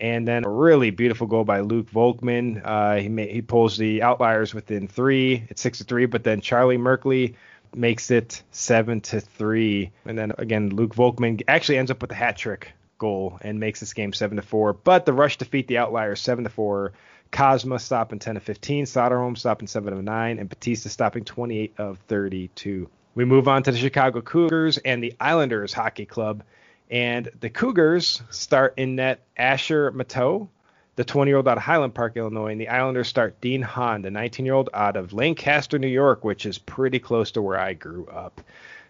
And 0.00 0.26
then 0.26 0.44
a 0.44 0.48
really 0.48 0.90
beautiful 0.90 1.28
goal 1.28 1.44
by 1.44 1.60
Luke 1.60 1.88
Volkman. 1.90 2.60
Uh, 2.64 2.96
he 2.96 3.32
he 3.32 3.40
pulls 3.40 3.78
the 3.78 4.02
outliers 4.02 4.52
within 4.52 4.88
three. 4.88 5.44
It's 5.48 5.62
six 5.62 5.78
to 5.78 5.84
three, 5.84 6.06
but 6.06 6.24
then 6.24 6.40
Charlie 6.40 6.76
Merkley 6.76 7.36
makes 7.74 8.10
it 8.10 8.42
seven 8.50 9.00
to 9.02 9.20
three. 9.20 9.92
And 10.04 10.18
then 10.18 10.32
again, 10.38 10.70
Luke 10.70 10.94
Volkman 10.94 11.42
actually 11.46 11.78
ends 11.78 11.90
up 11.90 12.02
with 12.02 12.10
a 12.10 12.16
hat 12.16 12.36
trick 12.36 12.72
goal 12.98 13.38
and 13.42 13.60
makes 13.60 13.80
this 13.80 13.94
game 13.94 14.12
seven 14.12 14.36
to 14.36 14.42
four. 14.42 14.72
But 14.72 15.06
the 15.06 15.12
rush 15.12 15.36
defeat 15.38 15.68
the 15.68 15.78
outliers 15.78 16.20
seven 16.20 16.44
to 16.44 16.50
four. 16.50 16.92
Cosma 17.32 17.80
stopping 17.80 18.18
10 18.18 18.36
of 18.36 18.42
15, 18.42 18.84
Soderholm 18.84 19.36
stopping 19.38 19.66
7 19.66 19.92
of 19.92 20.04
9, 20.04 20.38
and 20.38 20.48
Batista 20.48 20.90
stopping 20.90 21.24
28 21.24 21.74
of 21.78 21.98
32. 22.06 22.88
We 23.14 23.24
move 23.24 23.48
on 23.48 23.62
to 23.62 23.72
the 23.72 23.78
Chicago 23.78 24.20
Cougars 24.20 24.78
and 24.78 25.02
the 25.02 25.14
Islanders 25.18 25.72
Hockey 25.72 26.04
Club. 26.04 26.42
And 26.90 27.30
the 27.40 27.48
Cougars 27.48 28.22
start 28.30 28.74
in 28.76 28.96
net 28.96 29.24
Asher 29.36 29.90
Mateau, 29.92 30.48
the 30.96 31.04
20 31.04 31.30
year 31.30 31.38
old 31.38 31.48
out 31.48 31.56
of 31.56 31.62
Highland 31.62 31.94
Park, 31.94 32.18
Illinois. 32.18 32.52
And 32.52 32.60
the 32.60 32.68
Islanders 32.68 33.08
start 33.08 33.40
Dean 33.40 33.62
Hahn, 33.62 34.02
the 34.02 34.10
19 34.10 34.44
year 34.44 34.54
old 34.54 34.68
out 34.74 34.96
of 34.96 35.14
Lancaster, 35.14 35.78
New 35.78 35.88
York, 35.88 36.24
which 36.24 36.44
is 36.44 36.58
pretty 36.58 36.98
close 36.98 37.30
to 37.32 37.42
where 37.42 37.58
I 37.58 37.72
grew 37.72 38.06
up. 38.06 38.42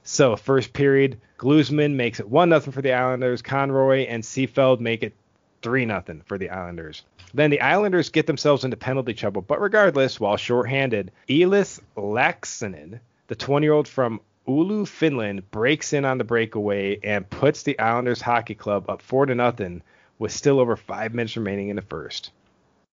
So, 0.02 0.34
first 0.34 0.72
period, 0.72 1.20
Glusman 1.38 1.94
makes 1.94 2.18
it 2.18 2.28
1 2.28 2.48
0 2.48 2.60
for 2.60 2.82
the 2.82 2.92
Islanders. 2.92 3.40
Conroy 3.40 4.06
and 4.06 4.24
Seefeld 4.24 4.80
make 4.80 5.04
it 5.04 5.14
3 5.62 5.86
0 5.86 6.04
for 6.24 6.38
the 6.38 6.50
Islanders. 6.50 7.04
Then 7.34 7.50
the 7.50 7.60
Islanders 7.60 8.10
get 8.10 8.26
themselves 8.26 8.64
into 8.64 8.76
penalty 8.76 9.14
trouble, 9.14 9.42
but 9.42 9.60
regardless, 9.60 10.20
while 10.20 10.36
shorthanded, 10.36 11.12
Elis 11.30 11.80
Laaksonen, 11.96 13.00
the 13.28 13.34
20 13.34 13.64
year 13.64 13.72
old 13.72 13.88
from 13.88 14.20
Oulu, 14.46 14.86
Finland, 14.86 15.50
breaks 15.50 15.92
in 15.92 16.04
on 16.04 16.18
the 16.18 16.24
breakaway 16.24 16.98
and 17.02 17.28
puts 17.28 17.62
the 17.62 17.78
Islanders 17.78 18.20
Hockey 18.20 18.54
Club 18.54 18.90
up 18.90 19.00
4 19.00 19.26
to 19.26 19.34
nothing 19.34 19.82
with 20.18 20.32
still 20.32 20.60
over 20.60 20.76
five 20.76 21.14
minutes 21.14 21.36
remaining 21.36 21.68
in 21.68 21.76
the 21.76 21.82
first. 21.82 22.30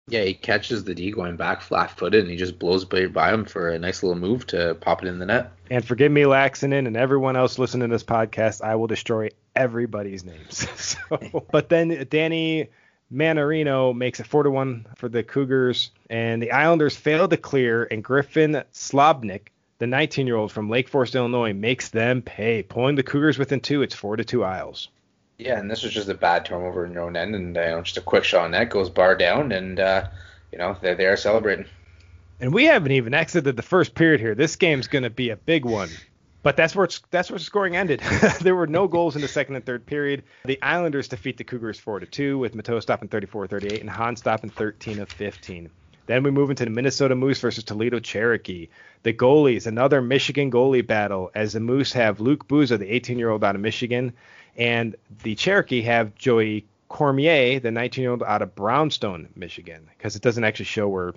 Yeah, 0.09 0.23
he 0.23 0.33
catches 0.33 0.85
the 0.85 0.95
D 0.95 1.11
going 1.11 1.35
back 1.35 1.61
flat 1.61 1.91
footed 1.91 2.21
and 2.21 2.31
he 2.31 2.37
just 2.37 2.59
blows 2.59 2.85
by, 2.85 3.33
him 3.33 3.43
for 3.43 3.69
a 3.69 3.79
nice 3.79 4.03
little 4.03 4.17
move 4.17 4.47
to 4.47 4.75
pop 4.75 5.03
it 5.03 5.07
in 5.07 5.19
the 5.19 5.25
net. 5.25 5.51
And 5.69 5.83
forgive 5.83 6.11
me, 6.11 6.21
Laaksonen, 6.21 6.87
and 6.87 6.95
everyone 6.95 7.35
else 7.35 7.59
listening 7.59 7.89
to 7.89 7.93
this 7.93 8.05
podcast, 8.05 8.61
I 8.61 8.75
will 8.75 8.87
destroy 8.87 9.29
everybody's 9.53 10.23
names. 10.23 10.69
so, 10.79 11.45
but 11.51 11.67
then 11.67 12.07
Danny 12.09 12.69
Mannarino 13.13 13.95
makes 13.95 14.19
it 14.19 14.27
4 14.27 14.43
to 14.43 14.51
1 14.51 14.85
for 14.97 15.07
the 15.07 15.23
Cougars, 15.23 15.91
and 16.09 16.41
the 16.41 16.51
Islanders 16.51 16.97
fail 16.97 17.27
to 17.27 17.37
clear, 17.37 17.87
and 17.89 18.03
Griffin 18.03 18.63
Slobnik, 18.73 19.47
the 19.79 19.87
19 19.87 20.27
year 20.27 20.35
old 20.35 20.51
from 20.51 20.69
Lake 20.69 20.89
Forest, 20.89 21.15
Illinois, 21.15 21.53
makes 21.53 21.89
them 21.89 22.21
pay, 22.21 22.63
pulling 22.63 22.95
the 22.95 23.03
Cougars 23.03 23.37
within 23.37 23.61
two. 23.61 23.81
It's 23.81 23.95
4 23.95 24.17
to 24.17 24.25
2 24.25 24.43
Isles. 24.43 24.89
Yeah, 25.37 25.59
and 25.59 25.69
this 25.69 25.83
was 25.83 25.93
just 25.93 26.09
a 26.09 26.15
bad 26.15 26.45
turnover 26.45 26.85
in 26.85 26.93
your 26.93 27.03
own 27.03 27.15
end, 27.15 27.35
and 27.35 27.55
you 27.55 27.61
know, 27.61 27.81
just 27.81 27.97
a 27.97 28.01
quick 28.01 28.23
shot 28.23 28.45
on 28.45 28.51
that 28.51 28.69
goes 28.69 28.89
bar 28.89 29.15
down, 29.15 29.51
and 29.51 29.79
uh, 29.79 30.07
you 30.51 30.57
know 30.57 30.75
they're, 30.81 30.95
they 30.95 31.05
are 31.05 31.15
celebrating. 31.15 31.65
And 32.39 32.53
we 32.53 32.65
haven't 32.65 32.91
even 32.91 33.13
exited 33.13 33.55
the 33.55 33.61
first 33.61 33.95
period 33.95 34.19
here. 34.19 34.35
This 34.35 34.55
game's 34.55 34.87
going 34.87 35.03
to 35.03 35.09
be 35.09 35.29
a 35.29 35.35
big 35.35 35.63
one. 35.63 35.89
But 36.47 36.55
that's 36.55 36.73
where 36.77 36.87
that's 37.11 37.29
where 37.29 37.39
scoring 37.39 37.75
ended. 37.75 37.99
there 38.41 38.55
were 38.55 38.67
no 38.67 38.87
goals 38.87 39.17
in 39.17 39.21
the 39.21 39.27
second 39.27 39.57
and 39.57 39.65
third 39.65 39.85
period. 39.85 40.23
The 40.45 40.57
Islanders 40.61 41.09
defeat 41.09 41.35
the 41.35 41.43
Cougars 41.43 41.77
4 41.77 41.99
to 41.99 42.05
2 42.05 42.37
with 42.37 42.55
Mateau 42.55 42.81
stopping 42.81 43.09
34-38 43.09 43.81
and 43.81 43.89
Hahn 43.89 44.15
stopping 44.15 44.49
13 44.49 44.99
of 44.99 45.11
15. 45.11 45.69
Then 46.05 46.23
we 46.23 46.31
move 46.31 46.49
into 46.49 46.63
the 46.63 46.69
Minnesota 46.69 47.15
Moose 47.15 47.41
versus 47.41 47.65
Toledo 47.65 47.99
Cherokee. 47.99 48.69
The 49.03 49.11
goalies, 49.11 49.67
another 49.67 50.01
Michigan 50.01 50.49
goalie 50.49 50.87
battle, 50.87 51.31
as 51.35 51.51
the 51.51 51.59
Moose 51.59 51.91
have 51.91 52.21
Luke 52.21 52.47
Booza, 52.47 52.79
the 52.79 52.97
18-year-old 52.97 53.43
out 53.43 53.55
of 53.55 53.61
Michigan, 53.61 54.13
and 54.55 54.95
the 55.23 55.35
Cherokee 55.35 55.81
have 55.81 56.15
Joey 56.15 56.65
Cormier, 56.87 57.59
the 57.59 57.71
19-year-old 57.71 58.23
out 58.23 58.41
of 58.41 58.55
Brownstown, 58.55 59.27
Michigan, 59.35 59.89
because 59.97 60.15
it 60.15 60.21
doesn't 60.21 60.45
actually 60.45 60.63
show 60.63 60.87
where 60.87 61.13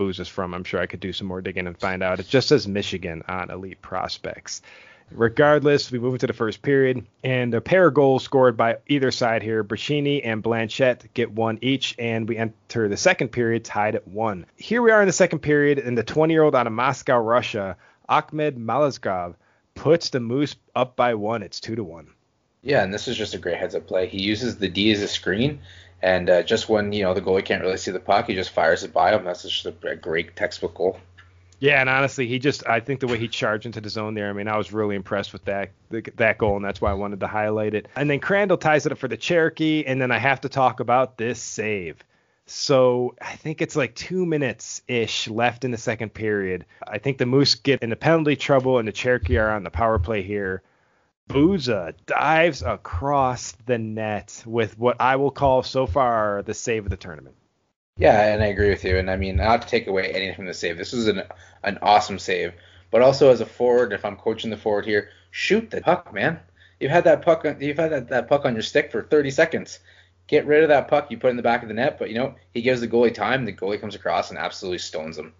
Booze 0.00 0.18
is 0.18 0.28
from. 0.28 0.54
I'm 0.54 0.64
sure 0.64 0.80
I 0.80 0.86
could 0.86 1.00
do 1.00 1.12
some 1.12 1.26
more 1.26 1.42
digging 1.42 1.66
and 1.66 1.76
find 1.76 2.02
out. 2.02 2.20
It 2.20 2.26
just 2.26 2.48
says 2.48 2.66
Michigan 2.66 3.22
on 3.28 3.50
Elite 3.50 3.82
Prospects. 3.82 4.62
Regardless, 5.10 5.92
we 5.92 5.98
move 5.98 6.14
into 6.14 6.26
the 6.26 6.32
first 6.32 6.62
period, 6.62 7.04
and 7.22 7.52
a 7.52 7.60
pair 7.60 7.86
of 7.86 7.92
goals 7.92 8.24
scored 8.24 8.56
by 8.56 8.78
either 8.86 9.10
side 9.10 9.42
here. 9.42 9.62
Brashini 9.62 10.22
and 10.24 10.42
Blanchette 10.42 11.12
get 11.12 11.30
one 11.30 11.58
each, 11.60 11.94
and 11.98 12.26
we 12.26 12.38
enter 12.38 12.88
the 12.88 12.96
second 12.96 13.28
period 13.28 13.62
tied 13.62 13.94
at 13.94 14.08
one. 14.08 14.46
Here 14.56 14.80
we 14.80 14.90
are 14.90 15.02
in 15.02 15.06
the 15.06 15.12
second 15.12 15.40
period, 15.40 15.78
and 15.78 15.98
the 15.98 16.02
20 16.02 16.32
year 16.32 16.44
old 16.44 16.56
out 16.56 16.66
of 16.66 16.72
Moscow, 16.72 17.18
Russia, 17.18 17.76
Ahmed 18.08 18.56
Malazgov, 18.56 19.34
puts 19.74 20.08
the 20.08 20.20
Moose 20.20 20.56
up 20.74 20.96
by 20.96 21.12
one. 21.12 21.42
It's 21.42 21.60
two 21.60 21.76
to 21.76 21.84
one. 21.84 22.06
Yeah, 22.62 22.82
and 22.82 22.94
this 22.94 23.06
is 23.06 23.18
just 23.18 23.34
a 23.34 23.38
great 23.38 23.58
heads 23.58 23.74
up 23.74 23.86
play. 23.86 24.06
He 24.06 24.22
uses 24.22 24.56
the 24.56 24.68
D 24.68 24.92
as 24.92 25.02
a 25.02 25.08
screen, 25.08 25.60
and 26.02 26.30
uh, 26.30 26.42
just 26.42 26.68
when 26.68 26.92
you 26.92 27.02
know 27.02 27.14
the 27.14 27.20
goalie 27.20 27.44
can't 27.44 27.62
really 27.62 27.76
see 27.76 27.90
the 27.90 28.00
puck, 28.00 28.26
he 28.26 28.34
just 28.34 28.50
fires 28.50 28.82
it 28.82 28.92
by 28.92 29.14
him. 29.14 29.24
That's 29.24 29.42
just 29.42 29.66
a, 29.66 29.74
a, 29.86 29.96
great 29.96 30.34
textbook 30.36 30.74
goal. 30.74 30.98
Yeah, 31.58 31.80
and 31.80 31.90
honestly, 31.90 32.26
he 32.26 32.38
just 32.38 32.66
I 32.66 32.80
think 32.80 33.00
the 33.00 33.06
way 33.06 33.18
he 33.18 33.28
charged 33.28 33.66
into 33.66 33.80
the 33.80 33.90
zone 33.90 34.14
there, 34.14 34.30
I 34.30 34.32
mean, 34.32 34.48
I 34.48 34.56
was 34.56 34.72
really 34.72 34.96
impressed 34.96 35.32
with 35.32 35.44
that 35.44 35.70
that 36.16 36.38
goal, 36.38 36.56
and 36.56 36.64
that's 36.64 36.80
why 36.80 36.90
I 36.90 36.94
wanted 36.94 37.20
to 37.20 37.26
highlight 37.26 37.74
it. 37.74 37.88
And 37.96 38.08
then 38.08 38.20
Crandall 38.20 38.56
ties 38.56 38.86
it 38.86 38.92
up 38.92 38.98
for 38.98 39.08
the 39.08 39.16
Cherokee, 39.16 39.84
and 39.86 40.00
then 40.00 40.10
I 40.10 40.18
have 40.18 40.40
to 40.42 40.48
talk 40.48 40.80
about 40.80 41.18
this 41.18 41.40
save. 41.40 42.02
So 42.46 43.14
I 43.20 43.36
think 43.36 43.62
it's 43.62 43.76
like 43.76 43.94
two 43.94 44.26
minutes 44.26 44.82
ish 44.88 45.28
left 45.28 45.64
in 45.64 45.70
the 45.70 45.78
second 45.78 46.14
period. 46.14 46.64
I 46.84 46.98
think 46.98 47.18
the 47.18 47.26
Moose 47.26 47.54
get 47.54 47.80
in 47.80 47.90
the 47.90 47.96
penalty 47.96 48.34
trouble, 48.36 48.78
and 48.78 48.88
the 48.88 48.92
Cherokee 48.92 49.36
are 49.36 49.50
on 49.50 49.62
the 49.62 49.70
power 49.70 49.98
play 49.98 50.22
here. 50.22 50.62
Booza 51.30 51.94
dives 52.06 52.62
across 52.62 53.52
the 53.66 53.78
net 53.78 54.42
with 54.44 54.76
what 54.76 54.96
I 54.98 55.14
will 55.14 55.30
call 55.30 55.62
so 55.62 55.86
far 55.86 56.42
the 56.42 56.54
save 56.54 56.86
of 56.86 56.90
the 56.90 56.96
tournament. 56.96 57.36
Yeah, 57.96 58.32
and 58.32 58.42
I 58.42 58.46
agree 58.46 58.70
with 58.70 58.82
you. 58.82 58.98
And 58.98 59.08
I 59.08 59.14
mean, 59.14 59.36
not 59.36 59.62
to 59.62 59.68
take 59.68 59.86
away 59.86 60.10
anything 60.12 60.34
from 60.34 60.46
the 60.46 60.54
save. 60.54 60.76
This 60.76 60.92
is 60.92 61.06
an 61.06 61.22
an 61.62 61.78
awesome 61.82 62.18
save. 62.18 62.54
But 62.90 63.02
also 63.02 63.30
as 63.30 63.40
a 63.40 63.46
forward, 63.46 63.92
if 63.92 64.04
I'm 64.04 64.16
coaching 64.16 64.50
the 64.50 64.56
forward 64.56 64.86
here, 64.86 65.10
shoot 65.30 65.70
the 65.70 65.80
puck, 65.80 66.12
man. 66.12 66.40
You've 66.80 66.90
had 66.90 67.04
that 67.04 67.22
puck. 67.22 67.46
You've 67.60 67.78
had 67.78 67.92
that, 67.92 68.08
that 68.08 68.28
puck 68.28 68.44
on 68.44 68.54
your 68.54 68.64
stick 68.64 68.90
for 68.90 69.04
30 69.04 69.30
seconds. 69.30 69.78
Get 70.26 70.46
rid 70.46 70.64
of 70.64 70.70
that 70.70 70.88
puck. 70.88 71.12
You 71.12 71.18
put 71.18 71.30
in 71.30 71.36
the 71.36 71.44
back 71.44 71.62
of 71.62 71.68
the 71.68 71.74
net. 71.74 71.96
But 71.96 72.08
you 72.08 72.16
know 72.16 72.34
he 72.52 72.60
gives 72.60 72.80
the 72.80 72.88
goalie 72.88 73.14
time. 73.14 73.44
The 73.44 73.52
goalie 73.52 73.80
comes 73.80 73.94
across 73.94 74.30
and 74.30 74.38
absolutely 74.38 74.78
stones 74.78 75.16
him. 75.16 75.32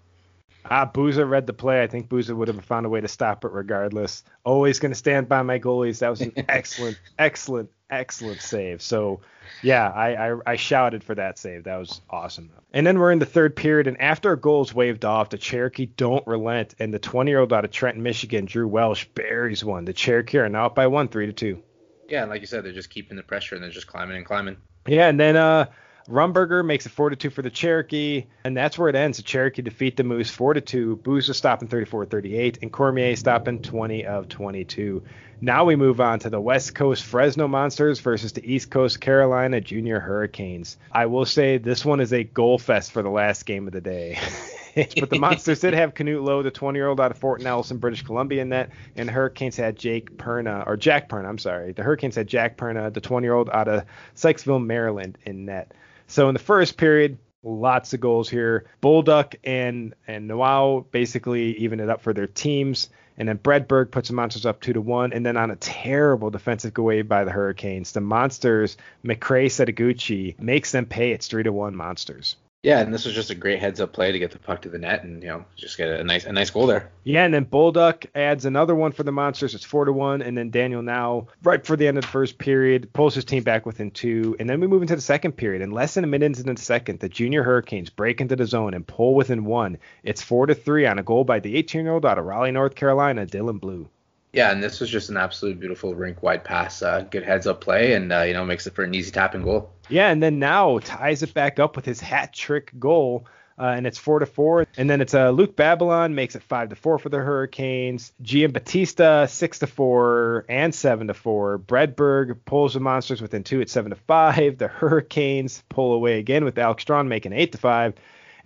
Ah, 0.65 0.85
Boozer 0.85 1.25
read 1.27 1.47
the 1.47 1.53
play. 1.53 1.83
I 1.83 1.87
think 1.87 2.09
Boozer 2.09 2.35
would 2.35 2.49
have 2.49 2.65
found 2.65 2.87
a 2.87 2.89
way 2.89 3.01
to 3.01 3.09
stop 3.09 3.45
it 3.45 3.53
regardless. 3.53 4.23
Always 4.45 4.79
going 4.79 4.93
to 4.93 4.99
stand 4.99 5.29
by 5.29 5.43
my 5.43 5.59
goalies. 5.59 6.01
That 6.01 6.11
was 6.11 6.21
an 6.21 6.33
excellent, 6.49 6.99
excellent, 7.19 7.71
excellent 7.89 8.41
save. 8.41 8.83
So, 8.83 9.21
yeah, 9.63 9.89
I, 9.91 10.31
I, 10.31 10.37
I 10.47 10.57
shouted 10.57 11.03
for 11.03 11.15
that 11.15 11.39
save. 11.39 11.65
That 11.65 11.77
was 11.77 12.01
awesome. 12.11 12.51
And 12.73 12.87
then 12.87 12.99
we're 12.99 13.13
in 13.13 13.19
the 13.19 13.27
third 13.27 13.57
period, 13.57 13.87
and 13.87 14.01
after 14.01 14.29
our 14.29 14.37
goals 14.37 14.75
waved 14.75 15.05
off, 15.05 15.31
the 15.31 15.39
Cherokee 15.39 15.87
don't 15.87 16.27
relent, 16.27 16.75
and 16.79 16.93
the 16.93 16.99
20 16.99 17.31
year 17.31 17.41
old 17.41 17.53
out 17.53 17.65
of 17.65 17.71
Trenton, 17.71 18.03
Michigan, 18.03 18.45
Drew 18.45 18.69
Welsh, 18.69 19.07
buries 19.15 19.65
one. 19.65 19.85
The 19.85 19.93
Cherokee 19.93 20.39
are 20.39 20.49
now 20.49 20.67
up 20.67 20.75
by 20.75 20.87
one, 20.87 21.09
three 21.09 21.27
to 21.27 21.33
two. 21.33 21.63
Yeah, 22.09 22.23
and 22.23 22.31
like 22.31 22.41
you 22.41 22.47
said, 22.47 22.65
they're 22.65 22.73
just 22.73 22.91
keeping 22.91 23.17
the 23.17 23.23
pressure 23.23 23.55
and 23.55 23.63
they're 23.63 23.71
just 23.71 23.87
climbing 23.87 24.17
and 24.17 24.27
climbing. 24.27 24.57
Yeah, 24.87 25.09
and 25.09 25.19
then 25.19 25.37
uh 25.37 25.67
Rumberger 26.09 26.65
makes 26.65 26.87
it 26.87 26.93
4 26.93 27.11
to 27.11 27.17
2 27.17 27.31
for 27.31 27.43
the 27.43 27.51
Cherokee, 27.51 28.25
and 28.45 28.57
that's 28.57 28.79
where 28.79 28.89
it 28.89 28.95
ends. 28.95 29.19
The 29.19 29.23
Cherokee 29.23 29.63
defeat 29.63 29.97
the 29.97 30.05
Moose 30.05 30.31
4 30.31 30.55
to 30.55 30.61
2. 30.61 31.01
Booza 31.03 31.35
stopping 31.35 31.69
34 31.69 32.07
38, 32.07 32.59
and 32.63 32.73
Cormier 32.73 33.17
stopping 33.17 33.61
20 33.63 34.07
of 34.07 34.29
22. 34.29 35.03
Now 35.43 35.65
we 35.65 35.75
move 35.75 36.01
on 36.01 36.19
to 36.21 36.31
the 36.31 36.41
West 36.41 36.75
Coast 36.75 37.03
Fresno 37.03 37.49
Monsters 37.49 37.99
versus 38.01 38.33
the 38.33 38.53
East 38.53 38.71
Coast 38.71 39.01
Carolina 39.01 39.61
Junior 39.61 39.99
Hurricanes. 39.99 40.77
I 40.93 41.07
will 41.07 41.25
say 41.25 41.57
this 41.57 41.83
one 41.83 42.01
is 42.01 42.13
a 42.13 42.25
goal 42.25 42.59
fest 42.59 42.93
for 42.93 43.03
the 43.03 43.09
last 43.09 43.47
game 43.47 43.67
of 43.67 43.73
the 43.73 43.81
day. 43.81 44.19
but 44.75 45.09
the 45.09 45.19
Monsters 45.19 45.61
did 45.61 45.73
have 45.73 45.95
Canute 45.95 46.23
Lowe, 46.23 46.43
the 46.43 46.51
20 46.51 46.79
year 46.79 46.89
old 46.89 47.01
out 47.01 47.11
of 47.11 47.19
Fort 47.19 47.41
Nelson, 47.41 47.79
British 47.79 48.03
Columbia, 48.03 48.43
in 48.43 48.51
net, 48.51 48.71
and 48.97 49.09
the 49.09 49.13
Hurricanes 49.13 49.57
had 49.57 49.77
Jake 49.77 50.17
Perna, 50.19 50.67
or 50.67 50.77
Jack 50.77 51.09
Perna, 51.09 51.27
I'm 51.27 51.39
sorry. 51.39 51.73
The 51.73 51.83
Hurricanes 51.83 52.17
had 52.17 52.27
Jack 52.27 52.59
Perna, 52.59 52.93
the 52.93 53.01
20 53.01 53.25
year 53.25 53.35
old 53.35 53.49
out 53.51 53.67
of 53.69 53.85
Sykesville, 54.17 54.65
Maryland, 54.65 55.17
in 55.25 55.47
net. 55.47 55.73
So 56.11 56.29
in 56.29 56.33
the 56.33 56.41
first 56.41 56.77
period, 56.77 57.19
lots 57.45 57.95
of 57.95 58.01
goals 58.01 58.29
here. 58.29 58.67
Bolduc 58.83 59.37
and 59.45 59.95
and 60.09 60.29
Noao 60.29 60.85
basically 60.91 61.57
even 61.59 61.79
it 61.79 61.89
up 61.89 62.03
for 62.03 62.13
their 62.13 62.27
teams. 62.27 62.91
And 63.17 63.29
then 63.29 63.39
Bredberg 63.39 63.93
puts 63.93 64.09
the 64.09 64.15
Monsters 64.15 64.45
up 64.45 64.61
two 64.61 64.73
to 64.73 64.81
one. 64.81 65.13
And 65.13 65.25
then 65.25 65.37
on 65.37 65.53
a 65.53 65.57
terrible 65.57 66.29
defensive 66.31 66.77
away 66.77 67.03
by 67.03 67.23
the 67.23 67.31
Hurricanes, 67.31 67.93
the 67.93 68.01
Monsters, 68.01 68.77
McCray 69.05 69.47
Setaguchi 69.47 70.37
makes 70.41 70.73
them 70.73 70.85
pay. 70.85 71.13
It's 71.13 71.29
three 71.29 71.45
to 71.45 71.53
one 71.53 71.77
Monsters. 71.77 72.35
Yeah, 72.63 72.81
and 72.81 72.93
this 72.93 73.07
was 73.07 73.15
just 73.15 73.31
a 73.31 73.35
great 73.35 73.59
heads 73.59 73.81
up 73.81 73.95
play 73.95 74.13
to 74.13 74.19
get 74.19 74.33
the 74.33 74.39
puck 74.39 74.63
to 74.63 74.69
the 74.69 74.79
net 74.79 75.03
and 75.03 75.23
you 75.23 75.31
know 75.31 75.47
just 75.57 75.79
get 75.79 75.89
a 75.89 76.05
nice 76.05 76.27
a 76.27 76.33
nice 76.33 76.51
goal 76.51 76.67
there. 76.67 76.91
Yeah, 77.05 77.25
and 77.25 77.33
then 77.33 77.47
Bolduc 77.47 78.07
adds 78.15 78.45
another 78.45 78.75
one 78.75 78.93
for 78.93 79.03
the 79.03 79.13
Monsters. 79.13 79.55
It's 79.55 79.65
four 79.65 79.87
to 79.87 79.93
one, 79.93 80.21
and 80.21 80.37
then 80.37 80.51
Daniel 80.51 80.83
now 80.83 81.29
right 81.43 81.65
for 81.65 81.75
the 81.75 81.89
end 81.89 81.97
of 81.97 82.03
the 82.03 82.11
first 82.11 82.37
period 82.37 82.93
pulls 82.93 83.15
his 83.15 83.25
team 83.25 83.45
back 83.45 83.65
within 83.65 83.91
two, 83.91 84.37
and 84.39 84.49
then 84.49 84.61
we 84.61 84.67
move 84.67 84.83
into 84.83 84.95
the 84.95 85.01
second 85.01 85.33
period. 85.33 85.63
In 85.63 85.71
less 85.71 85.95
than 85.95 86.05
a 86.05 86.07
minute 86.07 86.39
into 86.39 86.43
the 86.43 86.61
second, 86.61 87.01
the 87.01 87.09
Junior 87.09 87.43
Hurricanes 87.43 87.89
break 87.89 88.21
into 88.21 88.37
the 88.37 88.47
zone 88.47 88.75
and 88.75 88.87
pull 88.87 89.15
within 89.15 89.47
one. 89.47 89.79
It's 90.03 90.21
four 90.21 90.45
to 90.45 90.55
three 90.55 90.85
on 90.85 90.99
a 90.99 91.03
goal 91.03 91.25
by 91.25 91.41
the 91.41 91.63
18-year-old 91.63 92.05
out 92.05 92.19
of 92.19 92.27
Raleigh, 92.27 92.53
North 92.53 92.75
Carolina, 92.75 93.25
Dylan 93.25 93.59
Blue. 93.59 93.89
Yeah, 94.33 94.53
and 94.53 94.63
this 94.63 94.79
was 94.81 94.89
just 94.89 95.11
an 95.11 95.17
absolute 95.17 95.59
beautiful 95.59 95.95
rink 95.95 96.23
wide 96.23 96.45
pass. 96.45 96.83
Uh, 96.83 97.05
good 97.11 97.25
heads 97.25 97.47
up 97.47 97.61
play, 97.61 97.95
and 97.95 98.13
uh, 98.13 98.23
you 98.23 98.33
know 98.33 98.45
makes 98.45 98.67
it 98.67 98.75
for 98.75 98.85
an 98.85 98.95
easy 98.95 99.11
tapping 99.11 99.43
goal. 99.43 99.73
Yeah, 99.89 100.11
and 100.11 100.23
then 100.23 100.39
now 100.39 100.79
ties 100.79 101.23
it 101.23 101.35
back 101.35 101.59
up 101.59 101.75
with 101.77 101.85
his 101.85 102.01
hat 102.01 102.33
trick 102.33 102.73
goal. 102.79 103.27
Uh, 103.59 103.75
and 103.77 103.87
it's 103.87 103.99
four 103.99 104.19
to 104.21 104.25
four. 104.25 104.67
And 104.79 104.89
then 104.89 105.03
it's 105.03 105.13
uh, 105.13 105.29
Luke 105.31 105.55
Babylon 105.55 106.15
makes 106.15 106.35
it 106.35 106.43
five 106.43 106.71
to 106.71 106.77
four 106.77 106.99
for 106.99 107.11
the 107.11 107.19
Hurricanes. 107.19 108.11
Gian 108.23 108.53
Batista 108.53 109.27
six 109.27 109.59
to 109.59 109.67
four 109.67 110.47
and 110.49 110.75
seven 110.75 111.09
to 111.09 111.15
four. 111.15 111.59
Bredberg 111.59 112.39
pulls 112.47 112.73
the 112.73 112.81
Monsters 112.81 113.21
within 113.21 113.45
two 113.45 113.61
at 113.61 113.69
seven 113.69 113.91
to 113.91 113.97
five. 113.97 114.57
The 114.57 114.69
Hurricanes 114.69 115.63
pull 115.69 115.93
away 115.93 116.19
again 116.19 116.47
with 116.47 116.57
Alex 116.57 116.83
Strong 116.83 117.09
making 117.09 117.35
eight 117.35 117.53
to 117.53 117.59
five. 117.59 117.93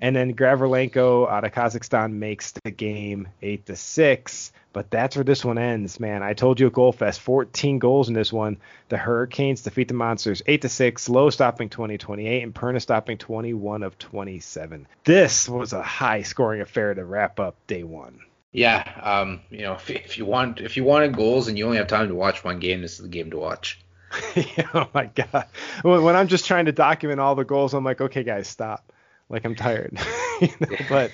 And 0.00 0.16
then 0.16 0.34
Graverlenko 0.34 1.30
out 1.30 1.44
of 1.44 1.52
Kazakhstan 1.52 2.14
makes 2.14 2.50
the 2.50 2.72
game 2.72 3.28
eight 3.40 3.66
to 3.66 3.76
six. 3.76 4.50
But 4.74 4.90
that's 4.90 5.14
where 5.16 5.24
this 5.24 5.44
one 5.44 5.56
ends, 5.56 6.00
man. 6.00 6.24
I 6.24 6.34
told 6.34 6.58
you 6.58 6.66
a 6.66 6.70
goal 6.70 6.90
fest, 6.90 7.20
14 7.20 7.78
goals 7.78 8.08
in 8.08 8.14
this 8.14 8.32
one. 8.32 8.58
The 8.88 8.98
Hurricanes 8.98 9.62
defeat 9.62 9.86
the 9.86 9.94
Monsters 9.94 10.42
8 10.44 10.62
to 10.62 10.68
6, 10.68 11.08
Lowe 11.08 11.30
stopping 11.30 11.70
20 11.70 11.96
28, 11.96 12.42
and 12.42 12.52
Perna 12.52 12.82
stopping 12.82 13.16
21 13.16 13.84
of 13.84 13.96
27. 13.98 14.88
This 15.04 15.48
was 15.48 15.72
a 15.72 15.82
high 15.82 16.22
scoring 16.22 16.60
affair 16.60 16.92
to 16.92 17.04
wrap 17.04 17.38
up 17.38 17.56
day 17.68 17.84
one. 17.84 18.18
Yeah, 18.50 18.82
um, 19.00 19.40
you 19.48 19.62
know, 19.62 19.74
if, 19.74 19.88
if 19.90 20.18
you 20.18 20.26
want 20.26 20.60
if 20.60 20.76
you 20.76 20.82
wanted 20.82 21.16
goals 21.16 21.48
and 21.48 21.56
you 21.56 21.66
only 21.66 21.78
have 21.78 21.86
time 21.86 22.08
to 22.08 22.14
watch 22.14 22.44
one 22.44 22.58
game, 22.58 22.82
this 22.82 22.94
is 22.94 23.02
the 23.02 23.08
game 23.08 23.30
to 23.30 23.38
watch. 23.38 23.80
oh 24.74 24.88
my 24.92 25.06
god! 25.06 25.46
When 25.82 26.16
I'm 26.16 26.28
just 26.28 26.46
trying 26.46 26.66
to 26.66 26.72
document 26.72 27.20
all 27.20 27.36
the 27.36 27.44
goals, 27.44 27.74
I'm 27.74 27.84
like, 27.84 28.00
okay, 28.00 28.24
guys, 28.24 28.48
stop 28.48 28.92
like 29.28 29.44
I'm 29.44 29.54
tired. 29.54 29.98
you 30.40 30.48
know? 30.60 30.76
But 30.88 31.12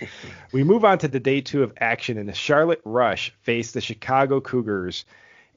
we 0.53 0.65
move 0.65 0.85
on 0.85 0.99
to 0.99 1.09
the 1.09 1.21
day 1.21 1.41
two 1.41 1.63
of 1.63 1.73
action, 1.79 2.19
and 2.19 2.29
the 2.29 2.35
Charlotte 2.35 2.81
Rush 2.85 3.33
face 3.43 3.73
the 3.73 3.81
Chicago 3.81 4.41
Cougars. 4.41 5.05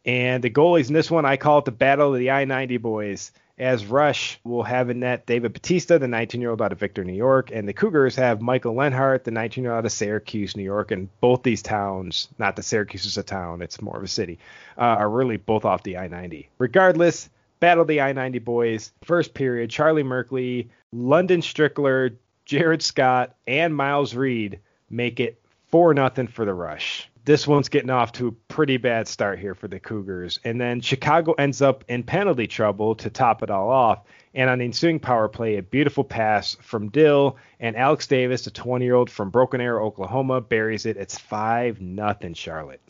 And 0.06 0.44
the 0.44 0.50
goalies 0.50 0.90
in 0.90 0.94
this 0.94 1.10
one, 1.10 1.26
I 1.26 1.38
call 1.38 1.60
it 1.60 1.66
the 1.66 1.72
Battle 1.72 2.14
of 2.14 2.20
the 2.20 2.32
I 2.32 2.46
90 2.46 2.78
boys. 2.78 3.32
As 3.60 3.86
Rush 3.86 4.40
will 4.44 4.64
have 4.64 4.90
in 4.90 5.02
net 5.02 5.28
David 5.28 5.54
Batista, 5.54 6.00
the 6.00 6.08
19 6.08 6.42
year 6.42 6.50
old 6.50 6.62
out 6.62 6.72
of 6.72 6.80
Victor, 6.80 7.04
New 7.04 7.14
York, 7.14 7.52
and 7.52 7.68
the 7.68 7.74
Cougars 7.74 8.16
have 8.16 8.42
Michael 8.42 8.74
Lenhart, 8.74 9.26
the 9.26 9.32
19 9.32 9.64
year 9.64 9.72
old 9.72 9.80
out 9.80 9.86
of 9.86 9.92
Syracuse, 9.92 10.58
New 10.58 10.64
York. 10.64 10.90
And 10.90 11.08
both 11.22 11.44
these 11.44 11.62
towns, 11.62 12.30
not 12.40 12.56
that 12.56 12.64
Syracuse 12.64 13.06
is 13.06 13.18
a 13.18 13.24
town, 13.24 13.62
it's 13.62 13.82
more 13.82 13.96
of 13.96 14.04
a 14.04 14.08
city, 14.08 14.40
uh, 14.78 14.82
are 14.82 15.10
really 15.10 15.38
both 15.38 15.66
off 15.66 15.84
the 15.84 15.98
I 15.98 16.08
90. 16.08 16.50
Regardless, 16.58 17.30
Battle 17.60 17.84
of 17.84 17.88
the 17.88 18.02
I 18.02 18.12
90 18.12 18.40
boys. 18.40 18.92
First 19.06 19.34
period, 19.36 19.70
Charlie 19.70 20.04
Merkley, 20.04 20.68
London 20.92 21.40
Strickler, 21.40 22.14
Jared 22.54 22.84
Scott, 22.84 23.36
and 23.48 23.76
Miles 23.76 24.14
Reed 24.14 24.60
make 24.88 25.20
it 25.20 25.42
4 25.70 25.96
nothing 25.96 26.28
for 26.28 26.46
the 26.46 26.54
Rush. 26.54 27.10
This 27.26 27.48
one's 27.48 27.68
getting 27.68 27.90
off 27.90 28.12
to 28.12 28.28
a 28.28 28.32
pretty 28.32 28.78
bad 28.78 29.08
start 29.08 29.40
here 29.40 29.56
for 29.56 29.68
the 29.68 29.80
Cougars. 29.80 30.40
And 30.44 30.62
then 30.62 30.80
Chicago 30.80 31.32
ends 31.34 31.64
up 31.64 31.84
in 31.88 32.04
penalty 32.04 32.46
trouble 32.46 32.94
to 32.94 33.10
top 33.10 33.42
it 33.42 33.50
all 33.50 33.72
off. 33.72 34.04
And 34.36 34.52
on 34.52 34.60
the 34.60 34.66
ensuing 34.66 35.00
power 35.00 35.28
play, 35.28 35.58
a 35.58 35.64
beautiful 35.64 36.04
pass 36.04 36.56
from 36.62 36.90
Dill 36.90 37.38
and 37.60 37.76
Alex 37.76 38.06
Davis, 38.06 38.46
a 38.46 38.52
20 38.52 38.86
year 38.86 38.94
old 38.94 39.10
from 39.10 39.32
Broken 39.32 39.60
Arrow, 39.60 39.88
Oklahoma, 39.88 40.40
buries 40.40 40.86
it. 40.86 40.96
It's 40.96 41.18
5 41.18 41.82
nothing 41.82 42.36
Charlotte. 42.36 42.82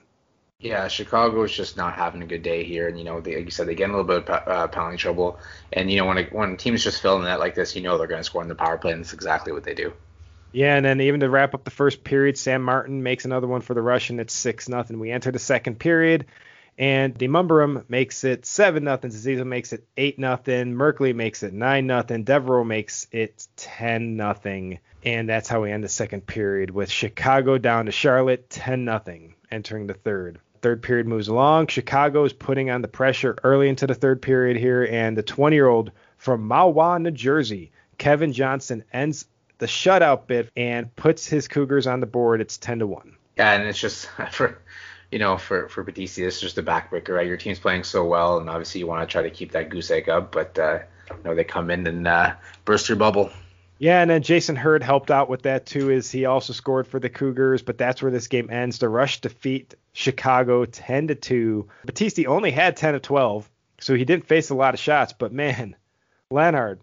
Yeah, 0.63 0.87
Chicago 0.87 1.43
is 1.43 1.51
just 1.51 1.75
not 1.75 1.93
having 1.93 2.23
a 2.23 2.25
good 2.25 2.41
day 2.41 2.63
here, 2.63 2.87
and 2.87 2.97
you 2.97 3.03
know, 3.03 3.19
they, 3.19 3.35
like 3.35 3.43
you 3.43 3.51
said, 3.51 3.67
they 3.67 3.75
get 3.75 3.89
a 3.89 3.91
little 3.91 4.05
bit 4.05 4.29
of 4.29 4.47
uh, 4.47 4.67
penalty 4.69 4.95
trouble, 4.95 5.37
and 5.73 5.91
you 5.91 5.97
know, 5.97 6.05
when 6.05 6.19
a, 6.19 6.23
when 6.27 6.55
teams 6.55 6.81
just 6.81 7.01
fill 7.01 7.17
in 7.17 7.25
that 7.25 7.41
like 7.41 7.53
this, 7.53 7.75
you 7.75 7.81
know, 7.81 7.97
they're 7.97 8.07
going 8.07 8.21
to 8.21 8.23
score 8.23 8.41
in 8.41 8.47
the 8.47 8.55
power 8.55 8.77
play, 8.77 8.93
and 8.93 9.03
that's 9.03 9.11
exactly 9.11 9.51
what 9.51 9.65
they 9.65 9.73
do. 9.73 9.91
Yeah, 10.53 10.77
and 10.77 10.85
then 10.85 11.01
even 11.01 11.19
to 11.19 11.29
wrap 11.29 11.53
up 11.53 11.65
the 11.65 11.71
first 11.71 12.05
period, 12.05 12.37
Sam 12.37 12.63
Martin 12.63 13.03
makes 13.03 13.25
another 13.25 13.45
one 13.45 13.59
for 13.59 13.73
the 13.73 13.81
Russian. 13.81 14.21
It's 14.21 14.33
six 14.33 14.69
nothing. 14.69 14.99
We 14.99 15.11
enter 15.11 15.33
the 15.33 15.39
second 15.39 15.79
period, 15.79 16.27
and 16.77 17.13
Demumberum 17.13 17.83
makes 17.89 18.23
it 18.23 18.45
seven 18.45 18.85
nothing. 18.85 19.11
Zaziza 19.11 19.43
makes 19.43 19.73
it 19.73 19.85
eight 19.97 20.17
nothing. 20.17 20.75
Merkley 20.75 21.13
makes 21.13 21.43
it 21.43 21.51
nine 21.51 21.87
nothing. 21.87 22.23
Devereaux 22.23 22.63
makes 22.63 23.05
it 23.11 23.45
ten 23.57 24.15
nothing, 24.15 24.79
and 25.03 25.27
that's 25.27 25.49
how 25.49 25.61
we 25.63 25.73
end 25.73 25.83
the 25.83 25.89
second 25.89 26.25
period 26.25 26.71
with 26.71 26.89
Chicago 26.89 27.57
down 27.57 27.87
to 27.87 27.91
Charlotte 27.91 28.49
ten 28.49 28.85
nothing, 28.85 29.33
entering 29.51 29.87
the 29.87 29.93
third 29.93 30.39
third 30.63 30.81
period 30.81 31.05
moves 31.05 31.27
along. 31.27 31.67
Chicago 31.67 32.23
is 32.23 32.33
putting 32.33 32.71
on 32.71 32.81
the 32.81 32.87
pressure 32.87 33.37
early 33.43 33.69
into 33.69 33.85
the 33.85 33.93
third 33.93 34.21
period 34.21 34.57
here, 34.57 34.87
and 34.89 35.15
the 35.15 35.21
20 35.21 35.55
year 35.55 35.67
old 35.67 35.91
from 36.17 36.49
Mahwah, 36.49 36.99
New 36.99 37.11
Jersey, 37.11 37.71
Kevin 37.99 38.33
Johnson, 38.33 38.83
ends 38.91 39.27
the 39.59 39.67
shutout 39.67 40.25
bit 40.25 40.49
and 40.57 40.93
puts 40.95 41.27
his 41.27 41.47
Cougars 41.47 41.85
on 41.85 41.99
the 41.99 42.07
board. 42.07 42.41
It's 42.41 42.57
10 42.57 42.79
to 42.79 42.87
1. 42.87 43.15
Yeah, 43.37 43.51
and 43.53 43.67
it's 43.67 43.79
just 43.79 44.07
for. 44.31 44.57
You 45.11 45.19
know, 45.19 45.37
for 45.37 45.69
for 45.69 45.83
Batista, 45.83 46.23
this 46.23 46.37
is 46.37 46.41
just 46.41 46.57
a 46.57 46.63
backbreaker, 46.63 47.09
right? 47.09 47.27
Your 47.27 47.37
team's 47.37 47.59
playing 47.59 47.83
so 47.83 48.03
well, 48.03 48.39
and 48.39 48.49
obviously 48.49 48.79
you 48.79 48.87
want 48.87 49.07
to 49.07 49.11
try 49.11 49.21
to 49.21 49.29
keep 49.29 49.51
that 49.51 49.69
goose 49.69 49.91
egg 49.91 50.09
up, 50.09 50.31
but 50.31 50.57
uh, 50.57 50.79
you 51.11 51.23
know 51.23 51.35
they 51.35 51.43
come 51.43 51.69
in 51.69 51.85
and 51.85 52.07
uh, 52.07 52.33
burst 52.65 52.89
your 52.89 52.95
bubble. 52.95 53.29
Yeah, 53.77 54.01
and 54.01 54.09
then 54.09 54.23
Jason 54.23 54.55
Hurd 54.55 54.81
helped 54.81 55.11
out 55.11 55.29
with 55.29 55.43
that 55.43 55.65
too. 55.65 55.91
Is 55.91 56.09
he 56.09 56.25
also 56.25 56.53
scored 56.53 56.87
for 56.87 56.99
the 56.99 57.09
Cougars? 57.09 57.61
But 57.61 57.77
that's 57.77 58.01
where 58.01 58.11
this 58.11 58.27
game 58.27 58.49
ends. 58.49 58.79
The 58.79 58.89
Rush 58.89 59.21
defeat 59.21 59.75
Chicago 59.93 60.65
10 60.65 61.07
to 61.07 61.15
2. 61.15 61.67
Batista 61.85 62.25
only 62.25 62.51
had 62.51 62.75
10 62.75 62.95
of 62.95 63.01
12, 63.01 63.49
so 63.79 63.95
he 63.95 64.05
didn't 64.05 64.27
face 64.27 64.49
a 64.49 64.55
lot 64.55 64.73
of 64.73 64.79
shots. 64.79 65.13
But 65.13 65.31
man, 65.31 65.75
Leonard 66.29 66.81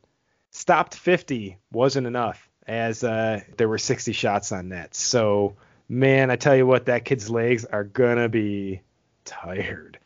stopped 0.51 0.95
50 0.95 1.59
wasn't 1.73 2.07
enough, 2.07 2.49
as 2.67 3.05
uh, 3.05 3.41
there 3.57 3.69
were 3.69 3.79
60 3.79 4.13
shots 4.13 4.53
on 4.53 4.69
net. 4.69 4.95
So 4.95 5.57
man, 5.89 6.31
I 6.31 6.37
tell 6.37 6.57
you 6.57 6.67
what, 6.67 6.87
that 6.87 7.05
kid's 7.05 7.29
legs 7.29 7.65
are 7.65 7.85
gonna 7.85 8.29
be 8.29 8.81
tired. 9.25 9.99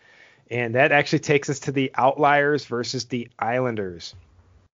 And 0.51 0.75
that 0.75 0.93
actually 0.93 1.21
takes 1.21 1.51
us 1.51 1.61
to 1.61 1.73
the 1.73 1.93
Outliers 1.95 2.65
versus 2.65 3.05
the 3.07 3.29
Islanders. 3.39 4.15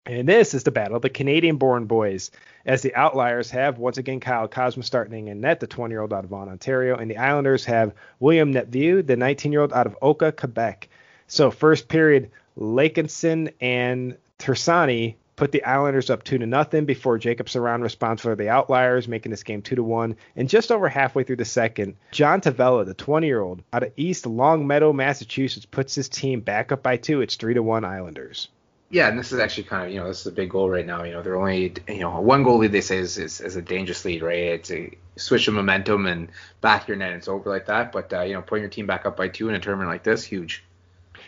And 0.09 0.29
this 0.29 0.55
is 0.55 0.63
the 0.63 0.71
battle 0.71 0.95
of 0.95 1.03
the 1.03 1.11
Canadian 1.11 1.57
born 1.57 1.87
boys, 1.87 2.31
as 2.65 2.81
the 2.81 2.95
Outliers 2.95 3.51
have 3.51 3.79
once 3.79 3.99
again 3.99 4.21
Kyle 4.21 4.47
Cosma 4.47 4.85
starting 4.85 5.27
in 5.27 5.41
net, 5.41 5.59
the 5.59 5.67
20 5.67 5.93
year 5.93 6.01
old 6.01 6.13
out 6.13 6.23
of 6.23 6.31
Vaughan, 6.31 6.49
Ontario, 6.49 6.97
and 6.97 7.11
the 7.11 7.17
Islanders 7.17 7.65
have 7.65 7.93
William 8.21 8.55
Netview, 8.55 9.05
the 9.05 9.17
19 9.17 9.51
year 9.51 9.63
old 9.63 9.73
out 9.73 9.87
of 9.87 9.97
Oka, 10.01 10.31
Quebec. 10.31 10.89
So 11.27 11.51
first 11.51 11.89
period, 11.89 12.31
Lakinson 12.57 13.53
and 13.61 14.17
Tersani 14.39 15.17
put 15.35 15.51
the 15.51 15.65
Islanders 15.65 16.09
up 16.09 16.23
two 16.23 16.39
to 16.39 16.47
nothing 16.47 16.85
before 16.85 17.19
Jacob 17.19 17.49
Surround 17.49 17.83
responds 17.83 18.23
for 18.23 18.37
the 18.37 18.49
Outliers, 18.49 19.09
making 19.09 19.31
this 19.31 19.43
game 19.43 19.61
two 19.61 19.75
to 19.75 19.83
one. 19.83 20.15
And 20.37 20.49
just 20.49 20.71
over 20.71 20.89
halfway 20.89 21.25
through 21.25 21.37
the 21.37 21.45
second, 21.45 21.97
John 22.13 22.41
Tavella, 22.41 22.87
the 22.87 22.95
20-year-old 22.95 23.61
out 23.73 23.83
of 23.83 23.93
East 23.97 24.25
Longmeadow, 24.25 24.93
Massachusetts, 24.93 25.67
puts 25.67 25.97
his 25.97 26.09
team 26.09 26.43
back 26.43 26.71
up 26.71 26.85
by 26.85 26.97
two. 26.97 27.23
It's 27.23 27.35
three 27.35 27.55
to 27.55 27.63
one 27.63 27.85
Islanders. 27.85 28.49
Yeah, 28.89 29.09
and 29.09 29.19
this 29.19 29.33
is 29.33 29.41
actually 29.41 29.65
kind 29.65 29.87
of 29.87 29.93
you 29.93 29.99
know 29.99 30.07
this 30.07 30.21
is 30.21 30.27
a 30.27 30.33
big 30.33 30.51
goal 30.51 30.71
right 30.71 30.87
now. 30.87 31.03
You 31.03 31.13
know 31.13 31.23
they're 31.23 31.37
only 31.37 31.75
you 31.89 32.01
know 32.01 32.21
one 32.21 32.45
goal 32.45 32.59
lead 32.59 32.73
they 32.73 32.81
say 32.81 32.99
is, 32.99 33.19
is, 33.19 33.41
is 33.41 33.57
a 33.57 33.63
dangerous 33.63 34.05
lead, 34.05 34.23
right? 34.23 34.35
It's 34.35 34.71
a 34.71 34.97
switch 35.17 35.49
of 35.49 35.55
momentum 35.55 36.07
and 36.07 36.31
back 36.61 36.87
your 36.87 36.97
net. 36.97 37.13
It's 37.15 37.29
over 37.29 37.51
like 37.51 37.67
that, 37.67 37.91
but 37.91 38.13
uh, 38.13 38.23
you 38.23 38.35
know 38.35 38.43
putting 38.43 38.63
your 38.63 38.71
team 38.71 38.87
back 38.87 39.05
up 39.05 39.17
by 39.17 39.29
two 39.29 39.49
in 39.49 39.55
a 39.55 39.59
tournament 39.59 39.91
like 39.91 40.05
this, 40.05 40.23
huge. 40.23 40.65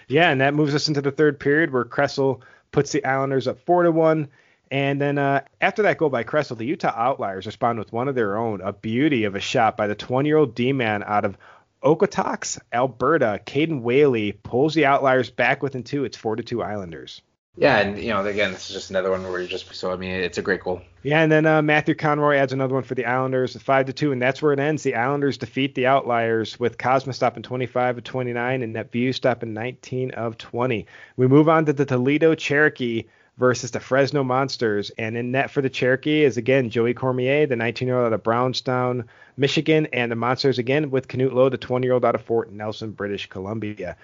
Yeah, 0.07 0.31
and 0.31 0.41
that 0.41 0.55
moves 0.55 0.75
us 0.75 0.89
into 0.89 1.03
the 1.03 1.11
third 1.11 1.41
period 1.41 1.73
where 1.73 1.85
Kressel 1.85 2.41
puts 2.71 2.93
the 2.93 3.05
Islanders 3.05 3.49
up 3.49 3.59
four 3.67 3.83
to 3.83 3.93
one. 3.93 4.29
And 4.71 5.01
then 5.01 5.17
uh, 5.19 5.43
after 5.61 5.83
that 5.83 5.99
goal 5.99 6.11
by 6.11 6.25
Kressel, 6.25 6.59
the 6.59 6.67
Utah 6.67 6.93
Outliers 6.95 7.47
respond 7.47 7.79
with 7.79 7.93
one 7.93 8.07
of 8.07 8.15
their 8.15 8.37
own, 8.37 8.61
a 8.61 8.73
beauty 8.73 9.25
of 9.25 9.35
a 9.35 9.41
shot 9.41 9.77
by 9.79 9.87
the 9.87 9.97
20-year-old 9.97 10.55
D-man 10.55 11.03
out 11.03 11.25
of 11.25 11.39
Okotoks, 11.83 12.59
Alberta. 12.73 13.41
Caden 13.47 13.81
Whaley 13.81 14.33
pulls 14.33 14.75
the 14.75 14.85
Outliers 14.85 15.31
back 15.31 15.63
within 15.63 15.85
two. 15.85 16.05
It's 16.05 16.19
four 16.19 16.37
to 16.37 16.43
two 16.43 16.63
Islanders. 16.63 17.23
Yeah, 17.61 17.79
and 17.79 17.99
you 17.99 18.11
know, 18.11 18.25
again, 18.25 18.53
this 18.53 18.69
is 18.69 18.75
just 18.75 18.91
another 18.91 19.11
one 19.11 19.25
where 19.25 19.41
you 19.41 19.49
just 19.49 19.75
so 19.75 19.93
I 19.93 19.97
mean, 19.97 20.11
it's 20.11 20.39
a 20.39 20.43
great 20.43 20.63
goal. 20.63 20.81
Yeah, 21.03 21.23
and 21.23 21.33
then 21.33 21.45
uh, 21.45 21.61
Matthew 21.61 21.97
Conroy 21.97 22.37
adds 22.37 22.53
another 22.53 22.75
one 22.75 22.85
for 22.85 22.95
the 22.95 23.05
Islanders, 23.05 23.57
five 23.57 23.87
to 23.87 23.93
two, 23.93 24.13
and 24.13 24.23
that's 24.23 24.41
where 24.41 24.53
it 24.53 24.61
ends. 24.61 24.85
The 24.85 24.95
Islanders 24.95 25.39
defeat 25.39 25.75
the 25.75 25.87
Outliers 25.87 26.61
with 26.61 26.79
Cosma 26.79 27.13
stopping 27.13 27.43
25 27.43 27.99
of 27.99 28.05
29 28.05 28.63
and 28.63 28.77
Netview 28.77 29.13
stopping 29.13 29.55
19 29.55 30.13
of 30.13 30.39
20. 30.39 30.87
We 31.17 31.27
move 31.27 31.49
on 31.49 31.65
to 31.67 31.73
the 31.73 31.85
Toledo 31.85 32.37
Cherokee 32.37 33.05
versus 33.39 33.73
the 33.73 33.81
Fresno 33.81 34.23
Monsters, 34.23 34.91
and 34.99 35.17
in 35.17 35.33
net 35.33 35.51
for 35.51 35.61
the 35.61 35.71
Cherokee 35.71 36.23
is 36.23 36.37
again 36.37 36.71
Joey 36.71 36.95
Cormier, 36.95 37.47
the 37.47 37.57
19-year-old 37.57 38.07
out 38.07 38.13
of 38.13 38.23
Brownstown, 38.23 39.05
Michigan, 39.37 39.89
and 39.93 40.13
the 40.13 40.17
Monsters 40.17 40.59
again 40.59 40.91
with 40.91 41.09
Canute 41.09 41.35
Lowe, 41.35 41.49
the 41.49 41.59
20-year-old 41.59 42.05
out 42.05 42.15
of 42.15 42.23
Fort 42.23 42.53
Nelson, 42.53 42.93
British 42.93 43.29
Columbia. 43.29 43.97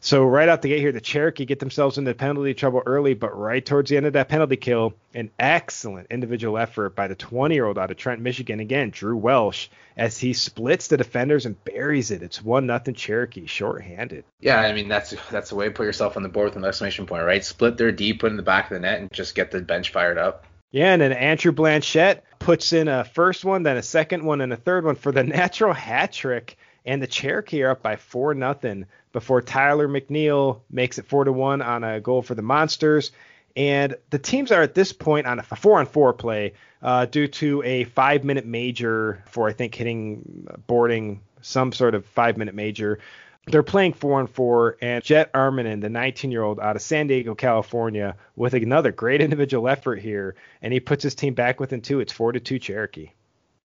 So 0.00 0.24
right 0.24 0.48
out 0.48 0.62
the 0.62 0.68
gate 0.68 0.80
here, 0.80 0.92
the 0.92 1.00
Cherokee 1.00 1.44
get 1.44 1.58
themselves 1.58 1.98
into 1.98 2.14
penalty 2.14 2.54
trouble 2.54 2.82
early, 2.86 3.14
but 3.14 3.36
right 3.36 3.64
towards 3.64 3.90
the 3.90 3.96
end 3.96 4.06
of 4.06 4.12
that 4.12 4.28
penalty 4.28 4.56
kill, 4.56 4.94
an 5.14 5.30
excellent 5.38 6.08
individual 6.10 6.56
effort 6.56 6.94
by 6.94 7.08
the 7.08 7.16
20-year-old 7.16 7.78
out 7.78 7.90
of 7.90 7.96
Trent, 7.96 8.20
Michigan, 8.20 8.60
again 8.60 8.90
Drew 8.90 9.16
Welsh, 9.16 9.68
as 9.96 10.18
he 10.18 10.32
splits 10.32 10.88
the 10.88 10.96
defenders 10.96 11.46
and 11.46 11.62
buries 11.64 12.10
it. 12.10 12.22
It's 12.22 12.42
one 12.42 12.66
nothing 12.66 12.94
Cherokee, 12.94 13.46
short-handed. 13.46 14.24
Yeah, 14.40 14.60
I 14.60 14.72
mean 14.72 14.88
that's 14.88 15.14
that's 15.30 15.50
the 15.50 15.56
way 15.56 15.66
to 15.66 15.70
put 15.72 15.84
yourself 15.84 16.16
on 16.16 16.22
the 16.22 16.28
board 16.28 16.50
with 16.50 16.56
an 16.56 16.64
exclamation 16.64 17.06
point, 17.06 17.24
right? 17.24 17.44
Split 17.44 17.76
their 17.76 17.92
D, 17.92 18.12
put 18.12 18.30
in 18.30 18.36
the 18.36 18.42
back 18.42 18.70
of 18.70 18.74
the 18.74 18.80
net, 18.80 19.00
and 19.00 19.12
just 19.12 19.34
get 19.34 19.50
the 19.50 19.60
bench 19.60 19.90
fired 19.90 20.18
up. 20.18 20.44
Yeah, 20.70 20.92
and 20.92 21.00
then 21.00 21.12
Andrew 21.12 21.50
Blanchette 21.50 22.22
puts 22.38 22.72
in 22.72 22.88
a 22.88 23.04
first 23.04 23.44
one, 23.44 23.62
then 23.62 23.78
a 23.78 23.82
second 23.82 24.24
one, 24.24 24.42
and 24.42 24.52
a 24.52 24.56
third 24.56 24.84
one 24.84 24.96
for 24.96 25.12
the 25.12 25.22
natural 25.24 25.72
hat 25.72 26.12
trick 26.12 26.56
and 26.84 27.02
the 27.02 27.06
Cherokee 27.06 27.62
are 27.62 27.70
up 27.70 27.82
by 27.82 27.96
four 27.96 28.34
nothing 28.34 28.86
before 29.12 29.42
Tyler 29.42 29.88
McNeil 29.88 30.60
makes 30.70 30.98
it 30.98 31.06
four 31.06 31.24
to 31.24 31.32
one 31.32 31.62
on 31.62 31.84
a 31.84 32.00
goal 32.00 32.22
for 32.22 32.34
the 32.34 32.42
Monsters. 32.42 33.12
And 33.56 33.96
the 34.10 34.18
teams 34.18 34.52
are 34.52 34.62
at 34.62 34.74
this 34.74 34.92
point 34.92 35.26
on 35.26 35.38
a 35.38 35.42
four 35.42 35.80
on 35.80 35.86
four 35.86 36.12
play 36.12 36.52
uh, 36.82 37.06
due 37.06 37.26
to 37.28 37.62
a 37.64 37.84
five 37.84 38.22
minute 38.24 38.46
major 38.46 39.22
for 39.26 39.48
I 39.48 39.52
think 39.52 39.74
hitting 39.74 40.46
boarding 40.66 41.20
some 41.40 41.72
sort 41.72 41.94
of 41.94 42.06
five 42.06 42.36
minute 42.36 42.54
major. 42.54 43.00
They're 43.46 43.62
playing 43.62 43.94
four 43.94 44.20
on 44.20 44.26
four, 44.26 44.76
and 44.82 45.02
Jet 45.02 45.32
Armanen, 45.32 45.80
the 45.80 45.88
19 45.88 46.30
year 46.30 46.42
old 46.42 46.60
out 46.60 46.76
of 46.76 46.82
San 46.82 47.06
Diego, 47.06 47.34
California, 47.34 48.14
with 48.36 48.52
another 48.54 48.92
great 48.92 49.20
individual 49.22 49.68
effort 49.68 50.00
here, 50.00 50.36
and 50.60 50.72
he 50.72 50.80
puts 50.80 51.02
his 51.02 51.14
team 51.14 51.34
back 51.34 51.58
within 51.58 51.80
two. 51.80 52.00
It's 52.00 52.12
four 52.12 52.32
to 52.32 52.40
two 52.40 52.58
Cherokee. 52.58 53.10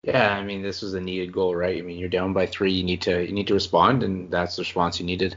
Yeah, 0.05 0.37
I 0.37 0.43
mean 0.43 0.61
this 0.61 0.83
was 0.83 0.93
a 0.93 1.01
needed 1.01 1.33
goal, 1.33 1.55
right? 1.55 1.79
I 1.79 1.81
mean 1.81 1.97
you're 1.97 2.09
down 2.09 2.31
by 2.31 2.45
three, 2.45 2.71
you 2.71 2.83
need 2.83 3.01
to 3.01 3.25
you 3.25 3.31
need 3.31 3.47
to 3.47 3.55
respond, 3.55 4.03
and 4.03 4.29
that's 4.29 4.55
the 4.55 4.61
response 4.61 4.99
you 4.99 5.05
needed. 5.05 5.35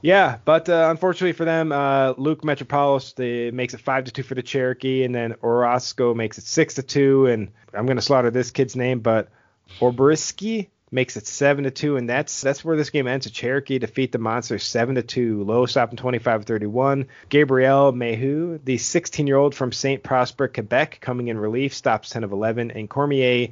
Yeah, 0.00 0.38
but 0.44 0.68
uh, 0.68 0.88
unfortunately 0.90 1.32
for 1.32 1.44
them, 1.44 1.70
uh, 1.70 2.14
Luke 2.16 2.44
Metropolis 2.44 3.12
they, 3.12 3.52
makes 3.52 3.72
it 3.72 3.80
five 3.80 4.04
to 4.04 4.10
two 4.10 4.24
for 4.24 4.34
the 4.34 4.42
Cherokee, 4.42 5.04
and 5.04 5.14
then 5.14 5.36
Orozco 5.44 6.12
makes 6.12 6.38
it 6.38 6.44
six 6.44 6.74
to 6.74 6.82
two. 6.82 7.26
And 7.26 7.52
I'm 7.72 7.86
gonna 7.86 8.02
slaughter 8.02 8.32
this 8.32 8.50
kid's 8.50 8.74
name, 8.74 8.98
but 8.98 9.28
Orbrisky 9.78 10.66
makes 10.92 11.16
it 11.16 11.26
seven 11.26 11.64
to 11.64 11.70
two, 11.70 11.96
and 11.96 12.08
that's 12.08 12.42
that's 12.42 12.64
where 12.64 12.76
this 12.76 12.90
game 12.90 13.08
ends. 13.08 13.24
The 13.24 13.32
Cherokee 13.32 13.78
defeat 13.78 14.12
the 14.12 14.18
Monsters 14.18 14.62
seven 14.62 14.94
to 14.96 15.02
two. 15.02 15.42
Lowe 15.42 15.66
stopping 15.66 15.96
25-31. 15.96 17.06
Gabriel 17.28 17.92
Mehu, 17.92 18.60
the 18.62 18.76
16-year-old 18.76 19.54
from 19.54 19.72
Saint 19.72 20.02
Prosper, 20.02 20.48
Quebec, 20.48 20.98
coming 21.00 21.28
in 21.28 21.38
relief, 21.38 21.74
stops 21.74 22.10
10 22.10 22.24
of 22.24 22.32
11, 22.32 22.70
and 22.72 22.88
Cormier 22.88 23.48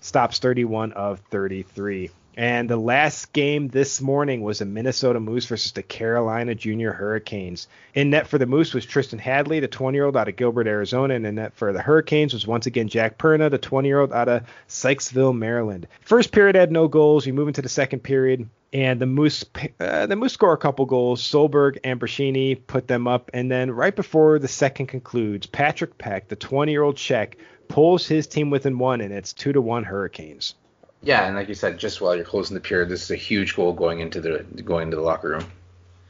stops 0.00 0.38
31 0.38 0.92
of 0.92 1.20
33. 1.30 2.10
And 2.40 2.70
the 2.70 2.78
last 2.78 3.34
game 3.34 3.68
this 3.68 4.00
morning 4.00 4.40
was 4.40 4.60
the 4.60 4.64
Minnesota 4.64 5.20
Moose 5.20 5.44
versus 5.44 5.72
the 5.72 5.82
Carolina 5.82 6.54
Junior 6.54 6.90
Hurricanes. 6.90 7.68
In 7.92 8.08
net 8.08 8.28
for 8.28 8.38
the 8.38 8.46
Moose 8.46 8.72
was 8.72 8.86
Tristan 8.86 9.18
Hadley, 9.18 9.60
the 9.60 9.68
20 9.68 9.94
year 9.94 10.06
old 10.06 10.16
out 10.16 10.26
of 10.26 10.36
Gilbert, 10.36 10.66
Arizona. 10.66 11.12
And 11.12 11.26
in 11.26 11.34
net 11.34 11.52
for 11.52 11.74
the 11.74 11.82
Hurricanes 11.82 12.32
was 12.32 12.46
once 12.46 12.64
again 12.64 12.88
Jack 12.88 13.18
Perna, 13.18 13.50
the 13.50 13.58
20 13.58 13.86
year 13.86 14.00
old 14.00 14.14
out 14.14 14.30
of 14.30 14.44
Sykesville, 14.70 15.36
Maryland. 15.36 15.86
First 16.00 16.32
period 16.32 16.56
had 16.56 16.72
no 16.72 16.88
goals. 16.88 17.26
We 17.26 17.32
move 17.32 17.48
into 17.48 17.60
the 17.60 17.68
second 17.68 18.00
period. 18.00 18.48
And 18.72 18.98
the 18.98 19.06
Moose, 19.06 19.44
uh, 19.78 20.06
the 20.06 20.16
Moose 20.16 20.32
score 20.32 20.54
a 20.54 20.56
couple 20.56 20.86
goals. 20.86 21.22
Solberg 21.22 21.76
and 21.84 22.00
Brashini 22.00 22.58
put 22.66 22.88
them 22.88 23.06
up, 23.06 23.30
and 23.34 23.50
then 23.50 23.70
right 23.70 23.94
before 23.94 24.38
the 24.38 24.48
second 24.48 24.86
concludes, 24.86 25.46
Patrick 25.46 25.98
Peck, 25.98 26.28
the 26.28 26.36
20-year-old 26.36 26.96
Czech, 26.96 27.36
pulls 27.68 28.06
his 28.06 28.26
team 28.26 28.48
within 28.48 28.78
one, 28.78 29.02
and 29.02 29.12
it's 29.12 29.34
two 29.34 29.52
to 29.52 29.60
one 29.60 29.84
Hurricanes. 29.84 30.54
Yeah, 31.02 31.24
and 31.26 31.34
like 31.34 31.48
you 31.48 31.54
said, 31.54 31.78
just 31.78 32.00
while 32.00 32.14
you're 32.14 32.24
closing 32.24 32.54
the 32.54 32.60
period, 32.60 32.88
this 32.88 33.02
is 33.02 33.10
a 33.10 33.16
huge 33.16 33.56
goal 33.56 33.72
going 33.72 34.00
into 34.00 34.20
the 34.20 34.44
going 34.62 34.84
into 34.84 34.96
the 34.96 35.02
locker 35.02 35.30
room. 35.30 35.44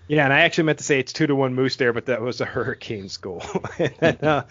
Yeah, 0.08 0.24
and 0.24 0.32
I 0.32 0.40
actually 0.40 0.64
meant 0.64 0.78
to 0.78 0.84
say 0.84 0.98
it's 0.98 1.12
two 1.12 1.28
to 1.28 1.36
one 1.36 1.54
Moose 1.54 1.76
there, 1.76 1.92
but 1.92 2.06
that 2.06 2.20
was 2.20 2.40
a 2.40 2.44
Hurricanes 2.44 3.16
goal. 3.16 3.44
and 3.78 3.94
then, 4.00 4.16
uh, 4.16 4.44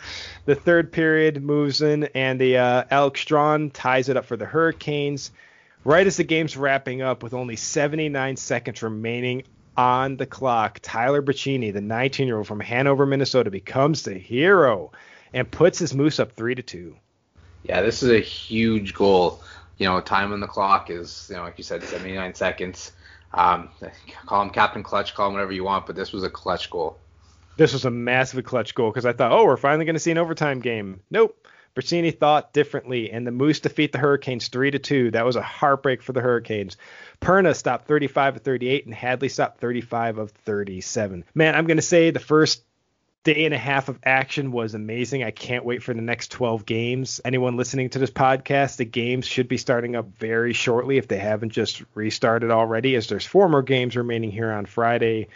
the 0.46 0.56
third 0.56 0.94
period 0.94 1.44
moves 1.44 1.82
in, 1.82 2.06
and 2.16 2.40
the 2.40 2.58
uh, 2.58 2.86
Alex 2.90 3.20
Strawn 3.20 3.70
ties 3.70 4.08
it 4.08 4.16
up 4.16 4.24
for 4.24 4.38
the 4.38 4.46
Hurricanes. 4.46 5.32
Right 5.84 6.08
as 6.08 6.16
the 6.16 6.24
game's 6.24 6.56
wrapping 6.56 7.02
up, 7.02 7.24
with 7.24 7.34
only 7.34 7.58
79 7.58 8.38
seconds 8.38 8.82
remaining 8.82 9.44
on 9.76 10.16
the 10.16 10.26
clock, 10.26 10.80
Tyler 10.82 11.22
Brachini, 11.22 11.74
the 11.74 11.82
19-year-old 11.82 12.48
from 12.48 12.62
Hanover, 12.62 13.06
Minnesota, 13.06 13.52
becomes 13.52 14.04
the 14.04 14.14
hero 14.14 14.94
and 15.34 15.50
puts 15.52 15.80
his 15.80 15.94
Moose 15.94 16.20
up 16.20 16.32
three 16.32 16.56
to 16.56 16.62
two. 16.62 16.96
Yeah, 17.64 17.82
this 17.82 18.02
is 18.02 18.12
a 18.12 18.20
huge 18.20 18.94
goal 18.94 19.42
you 19.80 19.88
know, 19.88 20.00
time 20.02 20.32
on 20.34 20.42
the 20.42 20.48
clock 20.48 20.90
is, 20.90 21.28
you 21.30 21.38
know, 21.38 21.44
like 21.44 21.58
you 21.58 21.64
said, 21.64 21.82
79 21.84 22.36
seconds. 22.36 22.92
Um, 23.34 23.70
call 24.26 24.42
him 24.42 24.50
Captain 24.50 24.84
Clutch, 24.84 25.16
call 25.16 25.28
him 25.28 25.34
whatever 25.34 25.54
you 25.54 25.64
want, 25.64 25.86
but 25.86 25.96
this 25.96 26.12
was 26.12 26.24
a 26.24 26.30
clutch 26.30 26.70
goal. 26.70 26.98
This 27.58 27.74
was 27.74 27.86
a 27.86 27.92
massive 27.92 28.44
clutch 28.46 28.76
goal 28.76 28.90
because 28.90 29.06
I 29.06 29.14
thought, 29.14 29.32
oh, 29.32 29.46
we're 29.46 29.58
finally 29.58 29.86
going 29.86 29.96
to 29.96 30.00
see 30.00 30.12
an 30.12 30.18
overtime 30.18 30.60
game. 30.60 31.02
Nope. 31.10 31.48
Bracini 31.76 32.18
thought 32.18 32.52
differently, 32.52 33.12
and 33.12 33.26
the 33.26 33.32
Moose 33.32 33.60
defeat 33.60 33.92
the 33.92 34.00
Hurricanes 34.00 34.48
three 34.48 34.72
to 34.72 34.80
two. 34.80 35.12
That 35.12 35.26
was 35.26 35.36
a 35.36 35.42
heartbreak 35.42 36.02
for 36.02 36.14
the 36.14 36.22
Hurricanes. 36.22 36.78
Perna 37.22 37.56
stopped 37.56 37.88
35 37.88 38.38
of 38.38 38.42
38, 38.42 38.86
and 38.86 38.94
Hadley 38.94 39.30
stopped 39.30 39.62
35 39.62 40.18
of 40.18 40.32
37. 40.32 41.24
Man, 41.36 41.56
I'm 41.56 41.68
going 41.68 41.78
to 41.78 41.84
say 41.84 42.12
the 42.12 42.20
first 42.20 42.64
day 43.24 43.46
and 43.46 43.54
a 43.54 43.58
half 43.58 43.90
of 43.90 44.00
action 44.04 44.52
was 44.52 44.74
amazing. 44.74 45.24
I 45.24 45.32
can't 45.32 45.66
wait 45.66 45.84
for 45.84 45.94
the 45.94 46.02
next 46.02 46.32
12 46.32 46.66
games. 46.66 47.20
Anyone 47.26 47.58
listening 47.58 47.90
to 47.92 48.00
this 48.00 48.12
podcast, 48.12 48.78
the 48.78 48.86
games 48.86 49.26
should 49.28 49.48
be 49.48 49.58
starting 49.58 49.96
up 49.96 50.08
very 50.18 50.54
shortly 50.54 50.98
if 50.98 51.08
they 51.08 51.18
haven't 51.18 51.50
just 51.50 51.84
restarted 51.94 52.52
already, 52.52 52.96
as 52.96 53.08
there's 53.08 53.26
four 53.26 53.50
more 53.50 53.62
games 53.62 53.96
remaining 53.96 54.32
here 54.32 54.52
on 54.52 54.66
Friday 54.66 55.28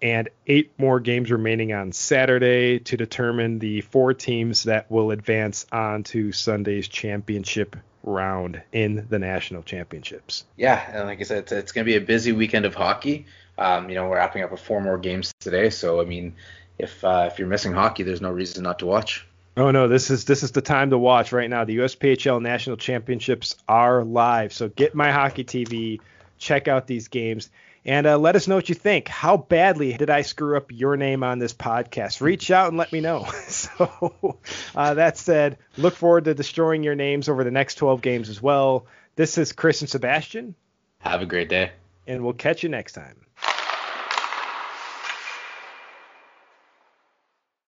and 0.00 0.28
eight 0.48 0.72
more 0.78 0.98
games 0.98 1.30
remaining 1.30 1.72
on 1.72 1.92
Saturday 1.92 2.80
to 2.80 2.96
determine 2.96 3.60
the 3.60 3.80
four 3.82 4.12
teams 4.12 4.64
that 4.64 4.90
will 4.90 5.12
advance 5.12 5.64
on 5.70 6.02
to 6.02 6.32
Sunday's 6.32 6.88
championship 6.88 7.76
round 8.02 8.60
in 8.72 9.06
the 9.08 9.18
national 9.20 9.62
championships. 9.62 10.44
Yeah, 10.56 10.84
and 10.92 11.06
like 11.06 11.20
I 11.20 11.22
said, 11.22 11.38
it's, 11.38 11.52
it's 11.52 11.72
going 11.72 11.84
to 11.86 11.90
be 11.90 11.96
a 11.96 12.00
busy 12.00 12.32
weekend 12.32 12.66
of 12.66 12.74
hockey. 12.74 13.26
Um, 13.56 13.88
you 13.88 13.94
know, 13.94 14.08
we're 14.08 14.16
wrapping 14.16 14.42
up 14.42 14.50
with 14.50 14.60
four 14.60 14.80
more 14.80 14.98
games 14.98 15.32
today, 15.38 15.70
so 15.70 16.00
I 16.00 16.04
mean, 16.04 16.34
if 16.82 17.04
uh, 17.04 17.28
if 17.30 17.38
you're 17.38 17.48
missing 17.48 17.72
hockey, 17.72 18.02
there's 18.02 18.20
no 18.20 18.30
reason 18.30 18.64
not 18.64 18.80
to 18.80 18.86
watch. 18.86 19.26
Oh 19.56 19.70
no, 19.70 19.86
this 19.86 20.10
is 20.10 20.24
this 20.24 20.42
is 20.42 20.50
the 20.50 20.62
time 20.62 20.90
to 20.90 20.98
watch 20.98 21.32
right 21.32 21.48
now. 21.48 21.64
The 21.64 21.78
USPHL 21.78 22.42
National 22.42 22.76
Championships 22.76 23.54
are 23.68 24.02
live, 24.04 24.52
so 24.52 24.68
get 24.68 24.94
my 24.94 25.12
hockey 25.12 25.44
TV, 25.44 26.00
check 26.38 26.68
out 26.68 26.86
these 26.86 27.08
games, 27.08 27.50
and 27.84 28.06
uh, 28.06 28.18
let 28.18 28.34
us 28.34 28.48
know 28.48 28.56
what 28.56 28.68
you 28.68 28.74
think. 28.74 29.08
How 29.08 29.36
badly 29.36 29.92
did 29.92 30.10
I 30.10 30.22
screw 30.22 30.56
up 30.56 30.72
your 30.72 30.96
name 30.96 31.22
on 31.22 31.38
this 31.38 31.54
podcast? 31.54 32.20
Reach 32.20 32.50
out 32.50 32.68
and 32.68 32.76
let 32.76 32.92
me 32.92 33.00
know. 33.00 33.24
so 33.48 34.38
uh, 34.74 34.94
that 34.94 35.18
said, 35.18 35.58
look 35.76 35.94
forward 35.94 36.24
to 36.24 36.34
destroying 36.34 36.82
your 36.82 36.96
names 36.96 37.28
over 37.28 37.44
the 37.44 37.50
next 37.50 37.76
12 37.76 38.02
games 38.02 38.28
as 38.28 38.42
well. 38.42 38.86
This 39.14 39.38
is 39.38 39.52
Chris 39.52 39.82
and 39.82 39.90
Sebastien. 39.90 40.54
Have 41.00 41.22
a 41.22 41.26
great 41.26 41.48
day, 41.48 41.72
and 42.08 42.24
we'll 42.24 42.32
catch 42.32 42.62
you 42.62 42.70
next 42.70 42.94
time. 42.94 43.18